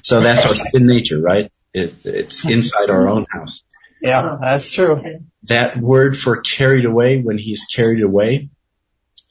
So 0.02 0.20
that's 0.20 0.46
our 0.46 0.54
sin 0.54 0.86
nature, 0.86 1.20
right? 1.20 1.52
It, 1.74 1.94
it's 2.04 2.42
inside 2.44 2.88
our 2.88 3.06
own 3.08 3.26
house. 3.30 3.64
Yeah, 4.00 4.38
that's 4.40 4.72
true. 4.72 5.20
That 5.44 5.76
word 5.78 6.16
for 6.16 6.40
carried 6.40 6.86
away 6.86 7.20
when 7.20 7.36
he's 7.38 7.66
carried 7.66 8.02
away 8.02 8.48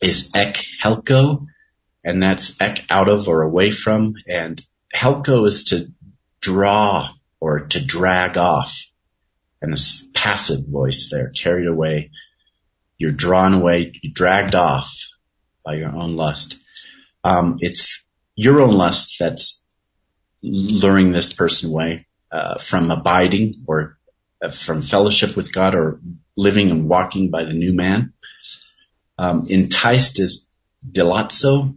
is 0.02 0.32
ek 0.36 0.64
helko 0.84 1.46
and 2.04 2.22
that's 2.22 2.60
ek 2.62 2.86
out 2.90 3.10
of 3.10 3.28
or 3.28 3.42
away 3.42 3.72
from 3.72 4.14
and 4.28 4.62
helko 4.94 5.48
is 5.48 5.66
to 5.66 5.92
draw 6.42 7.10
or 7.40 7.62
to 7.68 7.84
drag 7.84 8.38
off. 8.38 8.86
And 9.62 9.74
this 9.74 10.06
passive 10.14 10.66
voice 10.66 11.10
there 11.12 11.30
carried 11.30 11.68
away. 11.68 12.12
You're 12.98 13.12
drawn 13.12 13.54
away 13.54 13.94
you're 14.02 14.14
dragged 14.14 14.56
off 14.56 14.96
by 15.64 15.76
your 15.76 15.96
own 15.96 16.16
lust. 16.16 16.58
Um, 17.24 17.58
it's 17.60 18.04
your 18.36 18.62
own 18.62 18.74
lust 18.74 19.18
that's 19.20 19.62
luring 20.42 21.12
this 21.12 21.32
person 21.34 21.72
away 21.72 22.08
uh, 22.32 22.58
from 22.58 22.90
abiding 22.90 23.64
or 23.68 23.98
uh, 24.42 24.50
from 24.50 24.82
fellowship 24.82 25.36
with 25.36 25.54
God 25.54 25.76
or 25.76 26.00
living 26.36 26.72
and 26.72 26.90
walking 26.90 27.30
by 27.30 27.46
the 27.46 27.54
new 27.54 27.74
man. 27.74 28.14
Um, 29.18 29.48
enticed 29.48 30.20
is 30.20 30.48
deleazo 30.90 31.76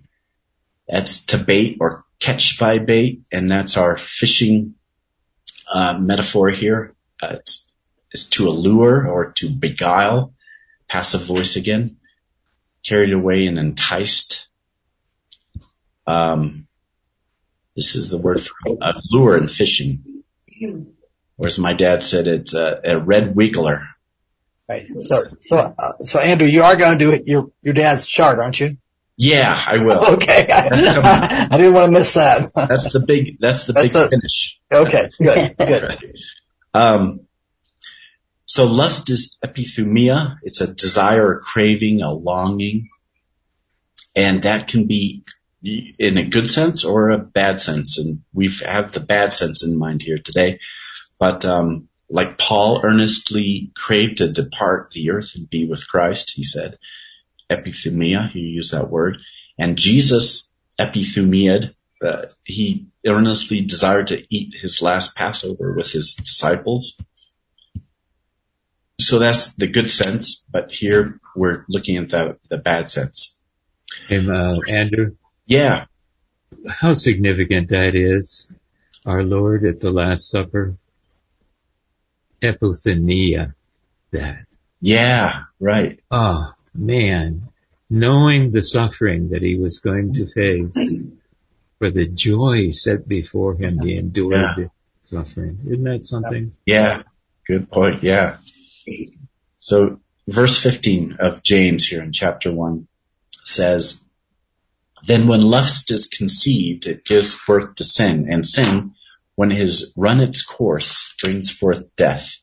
that's 0.88 1.26
to 1.26 1.38
bait 1.38 1.76
or 1.80 2.03
catch 2.20 2.58
by 2.58 2.78
bait, 2.78 3.22
and 3.32 3.50
that's 3.50 3.76
our 3.76 3.96
fishing 3.96 4.74
uh, 5.72 5.98
metaphor 5.98 6.50
here. 6.50 6.94
Uh, 7.22 7.36
it's, 7.38 7.66
it's 8.12 8.24
to 8.24 8.48
allure 8.48 9.06
or 9.06 9.32
to 9.32 9.50
beguile. 9.50 10.32
Passive 10.88 11.22
voice 11.22 11.56
again. 11.56 11.96
Carried 12.84 13.12
away 13.12 13.46
and 13.46 13.58
enticed. 13.58 14.46
Um, 16.06 16.66
this 17.74 17.96
is 17.96 18.10
the 18.10 18.18
word 18.18 18.40
for 18.40 18.54
uh, 18.80 18.92
lure 19.10 19.36
in 19.36 19.48
fishing. 19.48 20.22
Or 21.36 21.46
as 21.46 21.58
my 21.58 21.72
dad 21.72 22.04
said, 22.04 22.28
it's 22.28 22.54
a, 22.54 22.80
a 22.84 22.98
red 22.98 23.34
wiggler. 23.34 23.88
Right. 24.68 24.86
So, 25.00 25.24
so, 25.40 25.56
uh, 25.58 25.92
so 26.02 26.20
Andrew, 26.20 26.46
you 26.46 26.62
are 26.62 26.76
going 26.76 26.98
to 26.98 27.04
do 27.04 27.10
it, 27.10 27.26
your, 27.26 27.50
your 27.62 27.74
dad's 27.74 28.06
chart, 28.06 28.38
aren't 28.38 28.60
you? 28.60 28.76
Yeah, 29.16 29.56
I 29.66 29.78
will. 29.78 30.04
Okay. 30.14 30.46
I, 30.52 31.48
I 31.50 31.56
didn't 31.56 31.74
want 31.74 31.92
to 31.92 31.98
miss 31.98 32.14
that. 32.14 32.52
That's 32.54 32.92
the 32.92 33.00
big, 33.00 33.38
that's 33.38 33.66
the 33.66 33.72
That's 33.72 33.92
big 33.92 34.02
a- 34.02 34.08
finish. 34.08 34.60
Okay. 34.72 35.10
Good. 35.20 35.56
Good. 35.56 36.16
Um, 36.72 37.20
so 38.46 38.66
lust 38.66 39.10
is 39.10 39.36
epithumia. 39.44 40.38
It's 40.42 40.60
a 40.60 40.66
desire, 40.72 41.38
a 41.38 41.40
craving, 41.40 42.02
a 42.02 42.12
longing. 42.12 42.88
And 44.16 44.42
that 44.44 44.68
can 44.68 44.86
be 44.86 45.24
in 45.62 46.18
a 46.18 46.24
good 46.24 46.48
sense 46.50 46.84
or 46.84 47.10
a 47.10 47.18
bad 47.18 47.60
sense. 47.60 47.98
And 47.98 48.22
we've 48.32 48.60
have 48.60 48.92
the 48.92 49.00
bad 49.00 49.32
sense 49.32 49.64
in 49.64 49.76
mind 49.78 50.02
here 50.02 50.18
today. 50.18 50.60
But, 51.18 51.44
um, 51.44 51.88
like 52.10 52.38
Paul 52.38 52.80
earnestly 52.84 53.70
craved 53.74 54.18
to 54.18 54.28
depart 54.28 54.90
the 54.92 55.10
earth 55.10 55.32
and 55.36 55.48
be 55.48 55.66
with 55.66 55.88
Christ, 55.88 56.32
he 56.34 56.42
said, 56.44 56.78
epithumia, 57.50 58.30
he 58.30 58.40
used 58.40 58.72
that 58.72 58.90
word. 58.90 59.18
And 59.58 59.76
Jesus 59.78 60.50
epithumiad, 60.78 61.74
uh, 62.04 62.26
he 62.44 62.86
earnestly 63.06 63.62
desired 63.62 64.08
to 64.08 64.22
eat 64.34 64.54
his 64.60 64.82
last 64.82 65.16
Passover 65.16 65.72
with 65.72 65.90
his 65.90 66.14
disciples. 66.14 66.96
So 69.00 69.18
that's 69.18 69.54
the 69.54 69.66
good 69.66 69.90
sense, 69.90 70.44
but 70.50 70.70
here 70.70 71.20
we're 71.34 71.64
looking 71.68 71.96
at 71.96 72.10
the, 72.10 72.38
the 72.48 72.58
bad 72.58 72.90
sense. 72.90 73.36
And, 74.08 74.30
uh, 74.30 74.58
Andrew, 74.68 75.16
Yeah, 75.46 75.86
how 76.68 76.94
significant 76.94 77.68
that 77.70 77.94
is. 77.94 78.50
Our 79.04 79.22
Lord 79.22 79.66
at 79.66 79.80
the 79.80 79.90
Last 79.90 80.30
Supper, 80.30 80.76
epithumia, 82.42 83.54
that. 84.12 84.46
yeah, 84.80 85.42
right. 85.60 86.00
Oh 86.10 86.52
man, 86.74 87.48
knowing 87.88 88.50
the 88.50 88.62
suffering 88.62 89.30
that 89.30 89.42
he 89.42 89.56
was 89.56 89.78
going 89.78 90.12
to 90.14 90.26
face 90.26 90.76
for 91.78 91.90
the 91.90 92.06
joy 92.06 92.70
set 92.70 93.06
before 93.06 93.54
him, 93.56 93.78
he 93.80 93.96
endured 93.96 94.32
Yeah. 94.34 94.54
the 94.56 94.70
suffering. 95.02 95.58
Isn't 95.66 95.84
that 95.84 96.02
something? 96.02 96.52
Yeah, 96.66 97.02
good 97.46 97.70
point. 97.70 98.02
Yeah. 98.02 98.38
So 99.58 100.00
verse 100.28 100.58
15 100.62 101.16
of 101.20 101.42
James 101.42 101.86
here 101.86 102.02
in 102.02 102.12
chapter 102.12 102.52
1 102.52 102.86
says, 103.42 104.00
Then 105.06 105.26
when 105.26 105.40
lust 105.42 105.90
is 105.90 106.06
conceived, 106.06 106.86
it 106.86 107.04
gives 107.04 107.38
birth 107.46 107.74
to 107.76 107.84
sin, 107.84 108.26
and 108.30 108.44
sin, 108.46 108.94
when 109.34 109.52
it 109.52 109.58
has 109.58 109.92
run 109.96 110.20
its 110.20 110.42
course, 110.42 111.14
brings 111.22 111.50
forth 111.50 111.94
death. 111.96 112.34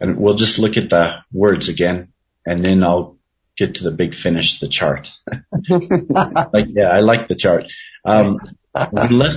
And 0.00 0.16
we'll 0.18 0.34
just 0.34 0.58
look 0.58 0.76
at 0.76 0.90
the 0.90 1.16
words 1.32 1.68
again, 1.68 2.11
and 2.46 2.64
then 2.64 2.82
I'll 2.82 3.16
get 3.56 3.76
to 3.76 3.84
the 3.84 3.90
big 3.90 4.14
finish, 4.14 4.60
the 4.60 4.68
chart. 4.68 5.10
like, 5.68 6.66
yeah, 6.68 6.88
I 6.90 7.00
like 7.00 7.28
the 7.28 7.36
chart. 7.36 7.70
Um, 8.04 8.40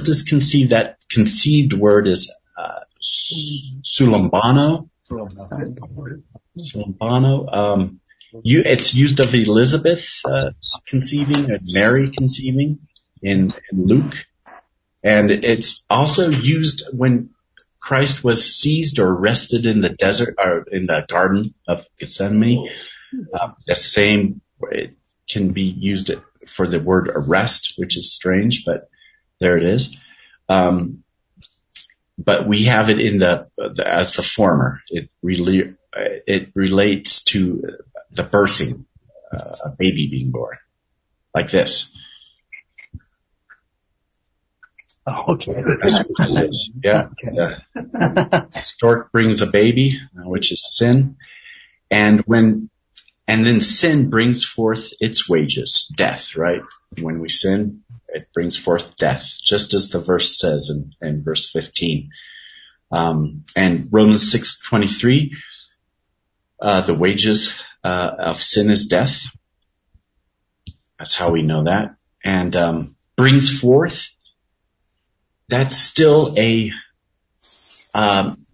is 0.08 0.24
conceived, 0.24 0.72
that 0.72 0.98
conceived 1.10 1.74
word 1.74 2.08
is 2.08 2.34
uh, 2.58 2.82
sulambano. 3.02 4.90
Sulambano. 6.58 7.54
Um, 7.54 8.00
You, 8.44 8.64
it's 8.66 8.94
used 8.94 9.20
of 9.20 9.34
Elizabeth 9.34 10.20
uh, 10.26 10.52
conceiving, 10.88 11.52
and 11.52 11.62
Mary 11.74 12.12
conceiving 12.12 12.80
in, 13.22 13.54
in 13.72 13.86
Luke, 13.86 14.26
and 15.04 15.32
it's 15.32 15.86
also 15.90 16.30
used 16.30 16.84
when 16.92 17.30
Christ 17.80 18.24
was 18.24 18.56
seized 18.56 18.98
or 19.00 19.08
arrested 19.08 19.66
in 19.66 19.82
the 19.82 19.90
desert 19.90 20.36
or 20.40 20.66
in 20.72 20.88
the 20.88 21.06
Garden 21.08 21.54
of 21.68 21.86
Gethsemane. 22.00 22.68
Uh, 23.34 23.52
the 23.68 23.76
same 23.76 24.42
it 24.72 24.96
can 25.30 25.52
be 25.52 25.64
used 25.64 26.12
for 26.48 26.68
the 26.68 26.80
word 26.80 27.10
arrest, 27.14 27.74
which 27.78 27.98
is 27.98 28.14
strange, 28.14 28.64
but 28.66 28.90
there 29.40 29.58
it 29.58 29.64
is. 29.64 29.98
Um, 30.48 31.04
but 32.18 32.48
we 32.48 32.66
have 32.66 32.90
it 32.90 33.00
in 33.00 33.18
the, 33.18 33.48
the 33.58 33.84
as 33.86 34.14
the 34.14 34.24
former. 34.24 34.82
It 34.88 35.10
really 35.22 35.76
it 35.96 36.52
relates 36.56 37.24
to 37.26 37.78
the 38.12 38.24
birthing, 38.24 38.86
uh, 39.34 39.54
a 39.66 39.70
baby 39.78 40.08
being 40.10 40.30
born, 40.32 40.58
like 41.34 41.52
this. 41.52 41.92
Oh, 45.08 45.34
okay. 45.34 45.62
That's 45.82 46.00
what 46.00 46.30
it 46.30 46.50
is. 46.50 46.72
Yeah. 46.84 47.10
Okay. 47.12 47.36
yeah. 47.36 48.62
Stork 48.62 49.12
brings 49.12 49.42
a 49.42 49.48
baby, 49.48 50.00
uh, 50.18 50.28
which 50.28 50.52
is 50.52 50.68
sin, 50.76 51.18
and 51.92 52.22
when 52.22 52.70
and 53.28 53.46
then 53.46 53.62
sin 53.62 54.10
brings 54.10 54.46
forth 54.46 54.92
its 55.00 55.28
wages, 55.28 55.92
death. 55.96 56.36
Right? 56.36 56.62
When 57.00 57.20
we 57.20 57.30
sin, 57.30 57.84
it 58.08 58.30
brings 58.34 58.56
forth 58.58 58.96
death, 58.98 59.28
just 59.44 59.74
as 59.74 59.90
the 59.90 60.00
verse 60.00 60.40
says 60.40 60.70
in, 60.70 60.94
in 61.08 61.24
verse 61.24 61.50
15. 61.52 62.10
Um, 62.92 63.46
and 63.56 63.90
Romans 63.92 64.32
6:23, 64.34 65.32
uh, 66.62 66.82
the 66.82 66.94
wages 66.94 67.54
uh, 67.84 68.12
of 68.20 68.42
sin 68.42 68.72
is 68.72 68.88
death. 68.88 69.22
That's 70.98 71.16
how 71.16 71.32
we 71.32 71.42
know 71.42 71.66
that. 71.66 71.98
And 72.24 72.56
um, 72.56 72.96
brings 73.18 73.60
forth. 73.60 74.10
That's 75.50 75.76
still 75.76 76.34
a 76.38 76.72
um, 77.94 78.46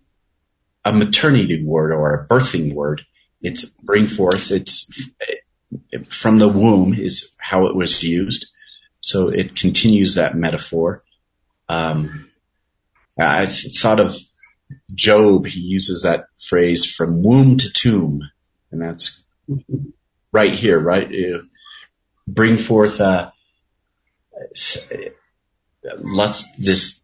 a 0.83 0.91
maternity 0.91 1.63
word 1.63 1.93
or 1.93 2.13
a 2.13 2.27
birthing 2.27 2.73
word. 2.73 3.03
It's 3.41 3.65
bring 3.65 4.07
forth. 4.07 4.51
It's 4.51 5.09
from 6.09 6.37
the 6.37 6.47
womb 6.47 6.93
is 6.93 7.31
how 7.37 7.67
it 7.67 7.75
was 7.75 8.03
used. 8.03 8.47
So 8.99 9.29
it 9.29 9.55
continues 9.55 10.15
that 10.15 10.35
metaphor. 10.35 11.03
Um, 11.67 12.29
I 13.19 13.47
thought 13.47 13.99
of 13.99 14.15
Job. 14.93 15.47
He 15.47 15.59
uses 15.59 16.03
that 16.03 16.25
phrase 16.39 16.85
from 16.85 17.23
womb 17.23 17.57
to 17.57 17.71
tomb, 17.71 18.21
and 18.71 18.81
that's 18.81 19.23
right 20.31 20.53
here, 20.53 20.79
right? 20.79 21.09
You 21.09 21.43
bring 22.27 22.57
forth 22.57 23.01
uh, 23.01 23.31
lust. 25.97 26.47
This 26.57 27.01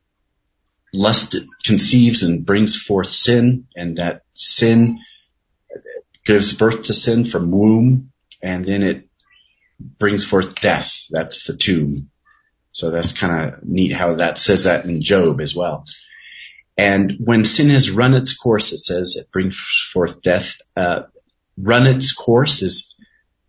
lust 0.93 1.35
conceives 1.65 2.23
and 2.23 2.45
brings 2.45 2.77
forth 2.77 3.07
sin, 3.07 3.67
and 3.75 3.97
that 3.97 4.21
sin 4.33 4.99
gives 6.27 6.57
birth 6.57 6.83
to 6.83 6.93
sin 6.93 7.25
from 7.25 7.51
womb, 7.51 8.11
and 8.43 8.65
then 8.65 8.83
it 8.83 9.09
brings 9.79 10.25
forth 10.25 10.59
death. 10.59 11.05
That's 11.09 11.45
the 11.45 11.55
tomb. 11.55 12.09
So 12.71 12.91
that's 12.91 13.13
kind 13.13 13.53
of 13.53 13.63
neat 13.63 13.93
how 13.93 14.15
that 14.15 14.37
says 14.37 14.65
that 14.65 14.85
in 14.85 15.01
Job 15.01 15.39
as 15.41 15.55
well. 15.55 15.85
And 16.77 17.13
when 17.19 17.45
sin 17.45 17.69
has 17.71 17.89
run 17.89 18.13
its 18.13 18.37
course, 18.37 18.73
it 18.73 18.79
says 18.79 19.15
it 19.15 19.31
brings 19.31 19.57
forth 19.93 20.21
death. 20.21 20.57
Uh, 20.75 21.03
run 21.57 21.87
its 21.87 22.13
course 22.13 22.61
is 22.61 22.95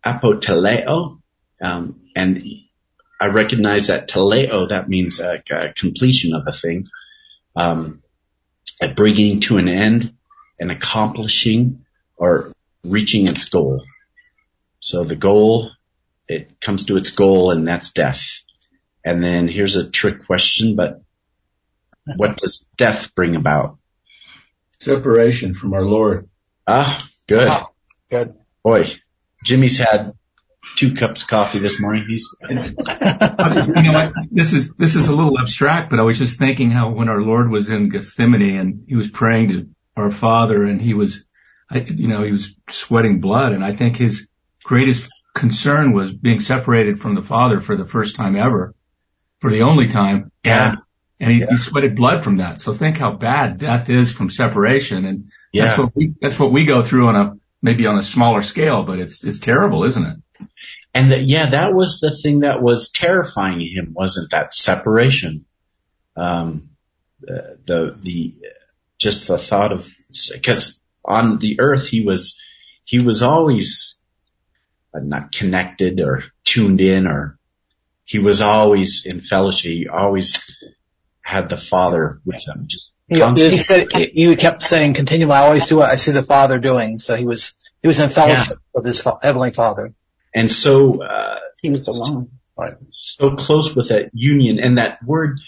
apoteleo, 0.07 1.21
um, 1.61 2.01
and 2.15 2.43
I 3.21 3.27
recognize 3.27 3.89
that 3.89 4.09
teleo 4.09 4.69
that 4.69 4.89
means 4.89 5.19
a, 5.19 5.43
a 5.51 5.73
completion 5.73 6.33
of 6.33 6.45
a 6.47 6.53
thing, 6.53 6.89
um, 7.57 8.03
a 8.81 8.89
bringing 8.89 9.41
to 9.41 9.59
an 9.59 9.69
end, 9.69 10.15
and 10.61 10.71
accomplishing 10.71 11.85
or 12.17 12.53
reaching 12.85 13.27
its 13.27 13.49
goal. 13.49 13.85
So 14.81 15.05
the 15.05 15.17
goal, 15.17 15.71
it 16.29 16.61
comes 16.61 16.87
to 16.87 16.97
its 16.97 17.11
goal, 17.11 17.51
and 17.51 17.67
that's 17.67 17.93
death. 17.93 18.23
And 19.05 19.23
then 19.23 19.49
here's 19.49 19.77
a 19.77 19.91
trick 19.91 20.27
question, 20.27 20.77
but 20.77 21.03
what 22.17 22.37
does 22.37 22.65
death 22.77 23.15
bring 23.15 23.37
about? 23.37 23.79
Separation 24.81 25.55
from 25.55 25.75
our 25.75 25.85
Lord. 25.85 26.29
Ah, 26.67 26.99
good. 27.27 27.49
Wow. 27.49 27.71
Good. 28.11 28.35
Boy, 28.63 28.87
Jimmy's 29.45 29.79
had 29.79 30.13
two 30.77 30.95
cups 30.95 31.23
of 31.23 31.29
coffee 31.29 31.59
this 31.59 31.81
morning. 31.81 32.05
He's 32.09 32.29
you 32.49 32.55
know 32.55 33.93
what? 33.93 34.13
This 34.31 34.53
is 34.53 34.75
this 34.75 34.95
is 34.95 35.09
a 35.09 35.17
little 35.17 35.39
abstract, 35.39 35.91
but 35.91 35.99
I 35.99 36.03
was 36.03 36.19
just 36.19 36.39
thinking 36.39 36.71
how 36.71 36.91
when 36.91 37.09
our 37.09 37.21
Lord 37.21 37.51
was 37.51 37.69
in 37.69 37.89
Gethsemane 37.89 38.59
and 38.59 38.85
he 38.87 38.95
was 38.95 39.11
praying 39.11 39.49
to 39.49 39.69
our 39.97 40.11
Father 40.11 40.63
and 40.63 40.81
he 40.81 40.95
was, 40.95 41.25
I, 41.71 41.79
you 41.79 42.09
know, 42.09 42.23
he 42.25 42.33
was 42.33 42.55
sweating 42.71 43.21
blood, 43.21 43.53
and 43.53 43.65
I 43.65 43.73
think 43.73 43.97
his 43.97 44.29
greatest 44.65 45.11
concern 45.35 45.93
was 45.93 46.13
being 46.13 46.41
separated 46.41 46.99
from 46.99 47.15
the 47.15 47.23
Father 47.23 47.61
for 47.61 47.77
the 47.77 47.85
first 47.85 48.17
time 48.17 48.37
ever, 48.37 48.75
for 49.41 49.51
the 49.51 49.63
only 49.63 49.89
time, 49.89 50.33
Yeah. 50.45 50.71
and 50.71 50.79
and 51.21 51.33
he, 51.33 51.41
Yeah. 51.41 51.47
he 51.51 51.57
sweated 51.57 51.97
blood 51.97 52.23
from 52.23 52.37
that. 52.37 52.61
So 52.61 52.73
think 52.73 52.97
how 52.99 53.13
bad 53.13 53.59
death 53.59 53.89
is 53.91 54.13
from 54.13 54.31
separation, 54.31 55.05
and 55.05 55.31
Yeah. 55.53 55.67
that's 55.67 55.79
what 55.79 55.97
we 55.97 56.15
that's 56.21 56.39
what 56.39 56.53
we 56.53 56.65
go 56.65 56.83
through 56.83 57.09
on 57.09 57.17
a 57.17 57.33
maybe 57.61 57.87
on 57.87 57.99
a 57.99 58.03
smaller 58.03 58.43
scale, 58.43 58.85
but 58.85 58.99
it's 58.99 59.25
it's 59.25 59.41
terrible, 59.41 59.85
isn't 59.85 60.07
it? 60.07 60.17
And 60.95 61.13
that, 61.13 61.25
yeah, 61.25 61.51
that 61.51 61.75
was 61.75 62.01
the 62.01 62.11
thing 62.11 62.41
that 62.41 62.63
was 62.63 62.91
terrifying 62.91 63.61
him, 63.61 63.93
wasn't 63.93 64.31
that 64.31 64.55
separation? 64.55 65.45
Um, 66.17 66.71
uh, 67.23 67.55
the, 67.67 67.97
the, 68.01 68.35
just 68.99 69.29
the 69.29 69.39
thought 69.39 69.73
of, 69.73 69.89
cause 70.43 70.78
on 71.09 71.39
the 71.39 71.61
earth 71.61 71.89
he 71.89 72.03
was, 72.03 72.39
he 72.85 73.01
was 73.01 73.23
always 73.23 73.99
uh, 74.95 75.01
not 75.03 75.33
connected 75.33 76.01
or 76.01 76.25
tuned 76.45 76.81
in 76.81 77.07
or 77.07 77.39
he 78.05 78.19
was 78.19 78.41
always 78.43 79.05
in 79.07 79.21
fellowship. 79.21 79.71
He 79.71 79.89
always 79.89 80.43
had 81.23 81.51
the 81.51 81.57
father 81.59 82.21
with 82.25 82.47
him. 82.47 82.65
Just 82.67 82.95
He, 83.09 83.17
he 83.21 83.63
said, 83.63 83.89
you 84.15 84.35
kept 84.37 84.63
saying 84.63 84.95
continually, 84.95 85.35
I 85.35 85.45
always 85.45 85.67
do 85.69 85.77
what 85.77 85.91
I 85.91 85.97
see 85.97 86.13
the 86.13 86.23
Father 86.23 86.59
doing. 86.59 86.97
So 86.97 87.17
he 87.17 87.27
was, 87.27 87.59
he 87.83 87.87
was 87.89 88.01
in 88.01 88.09
fellowship 88.09 88.59
with 88.73 88.87
his 88.87 89.01
fa- 89.01 89.19
Heavenly 89.23 89.51
Father. 89.51 89.93
and 90.35 90.51
so, 90.51 91.03
uh, 91.03 91.39
He 91.61 91.69
was 91.71 91.87
alone. 91.89 92.31
so 92.93 93.37
close 93.37 93.77
with 93.77 93.89
that 93.91 94.11
union 94.15 94.59
and 94.59 94.79
that 94.79 95.03
word, 95.05 95.39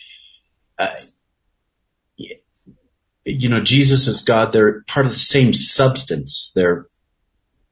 uh, 0.79 0.89
you 3.25 3.49
know, 3.49 3.61
Jesus 3.61 4.07
is 4.09 4.23
God. 4.23 4.53
They're 4.53 4.83
part 4.83 5.07
of 5.07 5.13
the 5.13 5.19
same 5.19 5.53
substance. 5.53 6.53
They're 6.55 6.87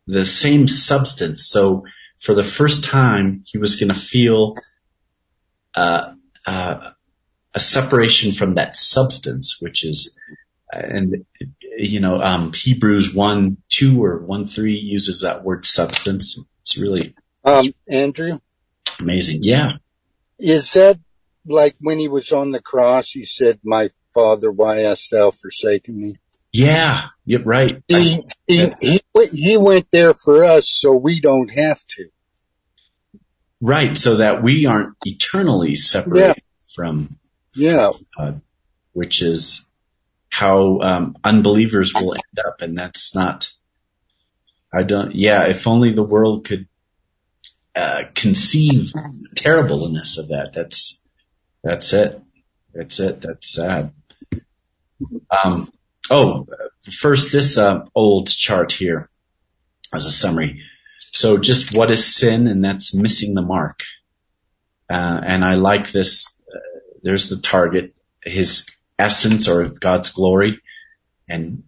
the 0.07 0.25
same 0.25 0.67
substance. 0.67 1.47
So 1.49 1.85
for 2.21 2.35
the 2.35 2.45
first 2.45 2.85
time, 2.85 3.45
he 3.47 3.59
was 3.59 3.77
going 3.77 3.93
to 3.93 3.99
feel, 3.99 4.55
uh, 5.75 6.15
uh, 6.47 6.91
a 7.55 7.61
separation 7.61 8.33
from 8.33 8.55
that 8.55 8.75
substance, 8.75 9.57
which 9.61 9.85
is, 9.85 10.17
and 10.73 11.25
you 11.77 12.01
know, 12.01 12.21
um, 12.21 12.53
Hebrews 12.53 13.15
one, 13.15 13.57
two 13.69 14.05
or 14.05 14.19
one, 14.19 14.45
three 14.45 14.75
uses 14.77 15.23
that 15.23 15.45
word 15.45 15.65
substance. 15.65 16.39
It's 16.61 16.77
really 16.77 17.15
Um, 17.45 17.73
Andrew, 17.89 18.41
amazing. 19.01 19.41
Yeah. 19.43 19.79
is 20.39 20.73
that 20.75 20.99
like 21.47 21.75
when 21.81 21.99
he 21.99 22.09
was 22.09 22.33
on 22.33 22.51
the 22.51 22.61
cross, 22.61 23.11
he 23.11 23.25
said, 23.25 23.61
my 23.65 23.91
father, 24.15 24.51
why 24.51 24.79
hast 24.81 25.11
thou 25.11 25.31
forsaken 25.31 26.01
me? 26.01 26.17
Yeah. 26.53 27.09
You're 27.25 27.43
right. 27.45 27.83
He, 27.89 28.25
he, 28.47 28.73
he, 28.81 29.01
went- 29.15 29.33
he 29.33 29.57
went 29.57 29.91
there 29.91 30.15
for 30.15 30.45
us 30.45 30.69
so 30.69 30.95
we 30.95 31.21
don't 31.21 31.51
have 31.51 31.85
to. 31.89 32.09
Right, 33.61 33.97
so 33.97 34.19
that 34.19 34.43
we 34.43 34.67
aren't 34.67 34.95
eternally 35.05 35.75
separated 35.75 36.43
from 36.77 37.19
Yeah. 37.57 37.91
God, 38.17 38.41
which 38.93 39.21
is 39.21 39.65
how 40.31 40.79
um, 40.81 41.17
unbelievers 41.25 41.93
will 41.93 42.15
end 42.15 42.47
up, 42.47 42.61
and 42.61 42.79
that's 42.79 43.15
not. 43.17 43.51
I 44.73 44.85
don't. 44.85 45.15
Yeah, 45.17 45.49
if 45.49 45.67
only 45.67 45.93
the 45.93 46.05
world 46.05 46.45
could 46.47 46.69
uh, 47.75 48.03
conceive 48.15 48.93
the 48.93 49.33
terribleness 49.35 50.19
of 50.19 50.29
that. 50.29 50.53
That's 50.55 51.01
that's 51.65 51.93
it. 51.93 52.23
That's 52.75 53.01
it. 53.01 53.23
That's 53.23 53.53
sad. 53.53 53.93
Um, 55.31 55.71
oh, 56.11 56.47
first 56.93 57.33
this 57.33 57.59
uh, 57.59 57.85
old 57.95 58.29
chart 58.29 58.73
here 58.73 59.09
as 59.93 60.07
a 60.07 60.13
summary. 60.13 60.63
So 61.01 61.39
just 61.39 61.75
what 61.75 61.91
is 61.91 62.15
sin, 62.15 62.47
and 62.47 62.65
that's 62.65 62.95
missing 62.95 63.35
the 63.35 63.43
mark. 63.43 63.83
Uh, 64.91 65.21
and 65.23 65.45
I 65.45 65.55
like 65.55 65.91
this. 65.91 66.37
Uh, 66.53 66.59
there's 67.03 67.29
the 67.29 67.39
target, 67.39 67.95
his 68.25 68.69
essence 68.99 69.49
or 69.49 69.69
God's 69.69 70.11
glory, 70.11 70.61
and 71.29 71.65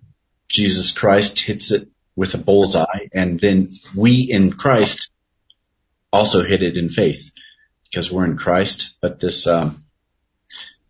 Jesus 0.48 0.92
Christ 0.92 1.38
hits 1.38 1.70
it 1.70 1.88
with 2.16 2.34
a 2.34 2.38
bullseye, 2.38 3.06
and 3.12 3.38
then 3.38 3.70
we 3.94 4.28
in 4.30 4.52
Christ 4.52 5.10
also 6.12 6.42
hit 6.42 6.62
it 6.62 6.76
in 6.76 6.88
faith 6.88 7.30
because 7.84 8.10
we're 8.10 8.24
in 8.24 8.36
Christ. 8.36 8.94
But 9.00 9.20
this 9.20 9.46
um, 9.46 9.84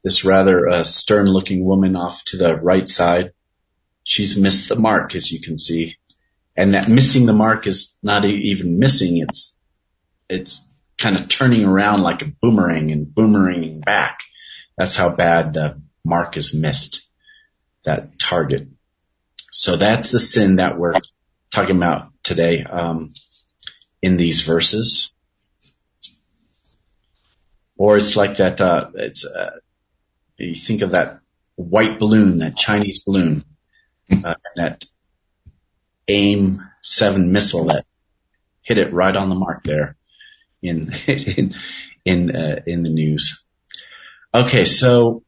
this 0.02 0.24
rather 0.24 0.68
uh, 0.68 0.84
stern-looking 0.84 1.64
woman 1.64 1.96
off 1.96 2.24
to 2.24 2.36
the 2.36 2.54
right 2.54 2.88
side, 2.88 3.32
she's 4.04 4.42
missed 4.42 4.68
the 4.68 4.76
mark, 4.76 5.14
as 5.14 5.30
you 5.30 5.40
can 5.40 5.58
see, 5.58 5.96
and 6.56 6.74
that 6.74 6.88
missing 6.88 7.26
the 7.26 7.32
mark 7.32 7.66
is 7.66 7.96
not 8.02 8.24
even 8.24 8.78
missing; 8.78 9.18
it's 9.18 9.56
it's 10.28 10.66
kind 10.98 11.16
of 11.16 11.28
turning 11.28 11.64
around 11.64 12.02
like 12.02 12.22
a 12.22 12.32
boomerang 12.40 12.90
and 12.92 13.06
boomeranging 13.06 13.84
back. 13.84 14.20
That's 14.76 14.96
how 14.96 15.10
bad 15.10 15.54
the 15.54 15.80
mark 16.04 16.36
is 16.36 16.54
missed, 16.54 17.06
that 17.84 18.18
target. 18.18 18.68
So 19.50 19.76
that's 19.76 20.10
the 20.10 20.20
sin 20.20 20.56
that 20.56 20.78
we're 20.78 20.94
talking 21.50 21.76
about 21.76 22.12
today 22.22 22.62
um, 22.62 23.14
in 24.00 24.16
these 24.16 24.42
verses. 24.42 25.12
Or 27.76 27.96
it's 27.96 28.14
like 28.14 28.36
that. 28.36 28.60
Uh, 28.60 28.90
it's 28.94 29.24
uh, 29.24 29.58
you 30.44 30.54
think 30.54 30.82
of 30.82 30.92
that 30.92 31.20
white 31.56 31.98
balloon, 31.98 32.38
that 32.38 32.56
Chinese 32.56 33.02
balloon, 33.04 33.44
uh, 34.12 34.34
that 34.56 34.84
AIM 36.08 36.60
seven 36.82 37.32
missile 37.32 37.66
that 37.66 37.84
hit 38.62 38.78
it 38.78 38.92
right 38.92 39.14
on 39.14 39.28
the 39.28 39.34
mark 39.34 39.62
there 39.62 39.96
in 40.62 40.92
in 41.06 41.54
in, 42.04 42.34
uh, 42.34 42.60
in 42.66 42.82
the 42.82 42.90
news. 42.90 43.42
Okay, 44.34 44.64
so 44.64 45.22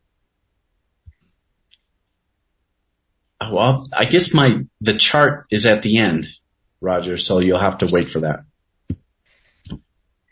well, 3.51 3.87
I 3.93 4.05
guess 4.05 4.33
my 4.33 4.65
the 4.81 4.95
chart 4.95 5.47
is 5.51 5.67
at 5.67 5.83
the 5.83 5.99
end, 5.99 6.29
Roger. 6.81 7.17
So 7.17 7.41
you'll 7.41 7.59
have 7.59 7.79
to 7.79 7.87
wait 7.87 8.09
for 8.09 8.21
that. 8.21 8.41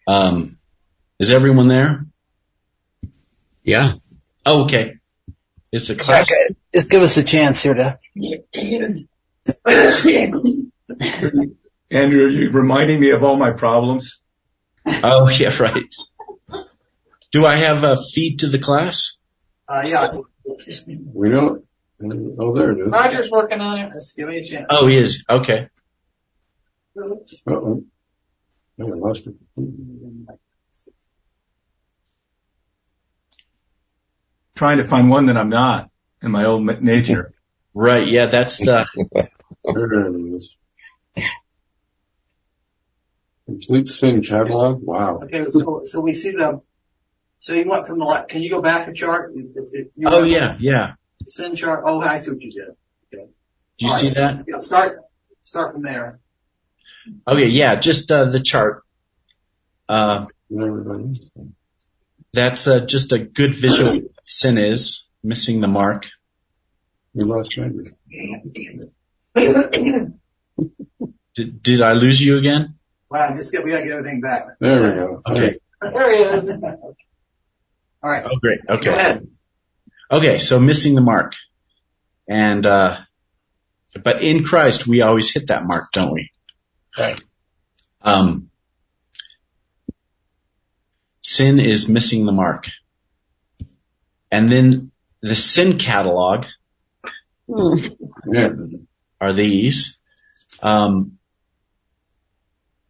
Um, 0.06 0.58
is 1.18 1.30
everyone 1.30 1.68
there? 1.68 2.06
Yeah. 3.62 3.94
Oh, 4.46 4.64
okay. 4.64 4.96
Is 5.72 5.86
the 5.86 5.94
class? 5.94 6.30
Okay, 6.30 6.56
just 6.74 6.90
give 6.90 7.02
us 7.02 7.16
a 7.16 7.22
chance 7.22 7.60
here 7.60 7.74
to. 7.74 7.98
Andrew, 11.90 12.28
you're 12.28 12.50
reminding 12.50 13.00
me 13.00 13.10
of 13.10 13.22
all 13.22 13.36
my 13.36 13.52
problems. 13.52 14.20
Oh, 14.86 15.28
yeah, 15.38 15.56
right. 15.62 15.84
Do 17.32 17.46
I 17.46 17.56
have 17.56 17.84
a 17.84 17.96
feed 17.96 18.40
to 18.40 18.48
the 18.48 18.58
class? 18.58 19.18
Uh, 19.68 19.84
yeah. 19.86 20.12
We 21.14 21.30
don't. 21.30 21.64
Oh, 22.02 22.54
there 22.54 22.72
it 22.72 22.80
is. 22.80 22.92
Roger's 22.92 23.30
working 23.30 23.60
on 23.60 23.78
it. 23.78 23.92
Just 23.92 24.16
give 24.16 24.26
me 24.28 24.38
a 24.38 24.42
chance. 24.42 24.66
Oh, 24.70 24.86
he 24.86 24.96
is. 24.96 25.24
Okay. 25.28 25.68
Uh-oh. 26.96 27.84
I 28.80 28.84
lost 28.84 29.28
it. 29.28 29.34
Trying 34.60 34.76
to 34.76 34.84
find 34.84 35.08
one 35.08 35.24
that 35.24 35.38
I'm 35.38 35.48
not 35.48 35.88
in 36.22 36.32
my 36.32 36.44
old 36.44 36.66
nature. 36.82 37.32
Right. 37.72 38.06
Yeah, 38.06 38.26
that's 38.26 38.58
the. 38.58 38.86
There 39.64 40.06
it 40.06 40.34
is. 40.36 40.54
Complete 43.46 43.88
sin 43.88 44.20
catalog. 44.20 44.82
Wow. 44.82 45.20
Okay, 45.22 45.44
so, 45.48 45.84
so 45.86 46.00
we 46.00 46.12
see 46.12 46.32
the, 46.32 46.60
so 47.38 47.54
you 47.54 47.70
went 47.70 47.86
from 47.86 47.96
the 48.00 48.04
left, 48.04 48.28
can 48.28 48.42
you 48.42 48.50
go 48.50 48.60
back 48.60 48.86
a 48.86 48.92
chart? 48.92 49.32
If- 49.34 49.46
if 49.72 49.86
you 49.96 50.06
Oh, 50.06 50.20
went 50.20 50.30
yeah, 50.30 50.56
yeah. 50.60 50.92
Sin 51.26 51.56
chart, 51.56 51.84
oh, 51.86 52.02
I 52.02 52.18
see 52.18 52.32
what 52.32 52.42
you 52.42 52.50
did. 52.50 52.68
Okay. 53.14 53.30
Do 53.78 53.86
you 53.86 53.90
see 53.92 54.10
that? 54.10 54.44
Yeah, 54.46 54.58
start, 54.58 54.98
start 55.44 55.72
from 55.72 55.84
there. 55.84 56.20
Okay, 57.26 57.46
yeah, 57.46 57.76
just 57.76 58.12
uh, 58.12 58.26
the 58.26 58.40
chart. 58.40 58.82
Uh, 59.88 60.26
that's 62.34 62.68
uh, 62.68 62.84
just 62.84 63.12
a 63.12 63.18
good 63.18 63.54
visual. 63.54 64.02
Of 64.30 64.54
what 64.54 64.56
Sin 64.56 64.58
is 64.58 65.06
missing 65.22 65.60
the 65.60 65.68
mark. 65.68 66.06
We 67.14 67.24
lost 67.24 67.50
Andrew. 67.58 67.84
Did, 71.34 71.62
did 71.62 71.82
I 71.82 71.92
lose 71.92 72.20
you 72.20 72.38
again? 72.38 72.74
Wow, 73.10 73.34
just 73.34 73.52
get, 73.52 73.64
we 73.64 73.70
gotta 73.70 73.84
get 73.84 73.92
everything 73.92 74.20
back. 74.20 74.46
There 74.60 74.82
we 74.82 74.98
go. 74.98 75.22
Okay. 75.26 75.58
There 75.80 76.16
he 76.16 76.38
is. 76.38 76.50
All 76.50 78.10
right. 78.10 78.24
Oh, 78.26 78.36
great. 78.38 78.66
Go 78.66 78.74
Okay. 78.74 78.90
ahead. 78.90 79.26
Okay, 80.10 80.38
so 80.38 80.58
missing 80.58 80.94
the 80.94 81.00
mark. 81.00 81.34
And, 82.28 82.64
uh, 82.66 82.98
but 84.02 84.22
in 84.22 84.44
Christ, 84.44 84.86
we 84.86 85.02
always 85.02 85.32
hit 85.32 85.48
that 85.48 85.64
mark, 85.64 85.90
don't 85.92 86.12
we? 86.12 86.30
Right. 86.98 87.20
Um, 88.02 88.50
sin 91.22 91.60
is 91.60 91.88
missing 91.88 92.26
the 92.26 92.32
mark. 92.32 92.68
And 94.30 94.50
then 94.50 94.90
the 95.22 95.34
sin 95.34 95.78
catalog 95.78 96.46
Yeah. 98.32 98.50
are 99.20 99.32
these. 99.32 99.98
Um, 100.62 101.18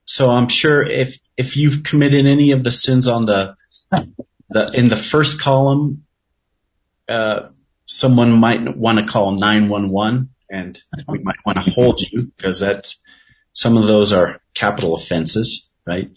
so 0.04 0.30
I'm 0.30 0.48
sure 0.48 0.82
if, 0.82 1.18
if 1.36 1.56
you've 1.56 1.82
committed 1.82 2.26
any 2.26 2.52
of 2.52 2.62
the 2.64 2.72
sins 2.72 3.08
on 3.08 3.26
the, 3.26 3.54
the, 4.50 4.70
in 4.74 4.88
the 4.88 4.96
first 4.96 5.40
column, 5.40 6.04
uh, 7.08 7.48
someone 7.86 8.32
might 8.32 8.76
want 8.76 8.98
to 8.98 9.06
call 9.06 9.34
911 9.34 10.30
and 10.50 10.82
we 11.08 11.18
might 11.20 11.44
want 11.46 11.62
to 11.62 11.70
hold 11.70 12.00
you 12.00 12.30
because 12.36 12.60
that's, 12.60 13.00
some 13.52 13.76
of 13.76 13.86
those 13.86 14.12
are 14.12 14.40
capital 14.54 14.94
offenses, 14.94 15.70
right? 15.86 16.10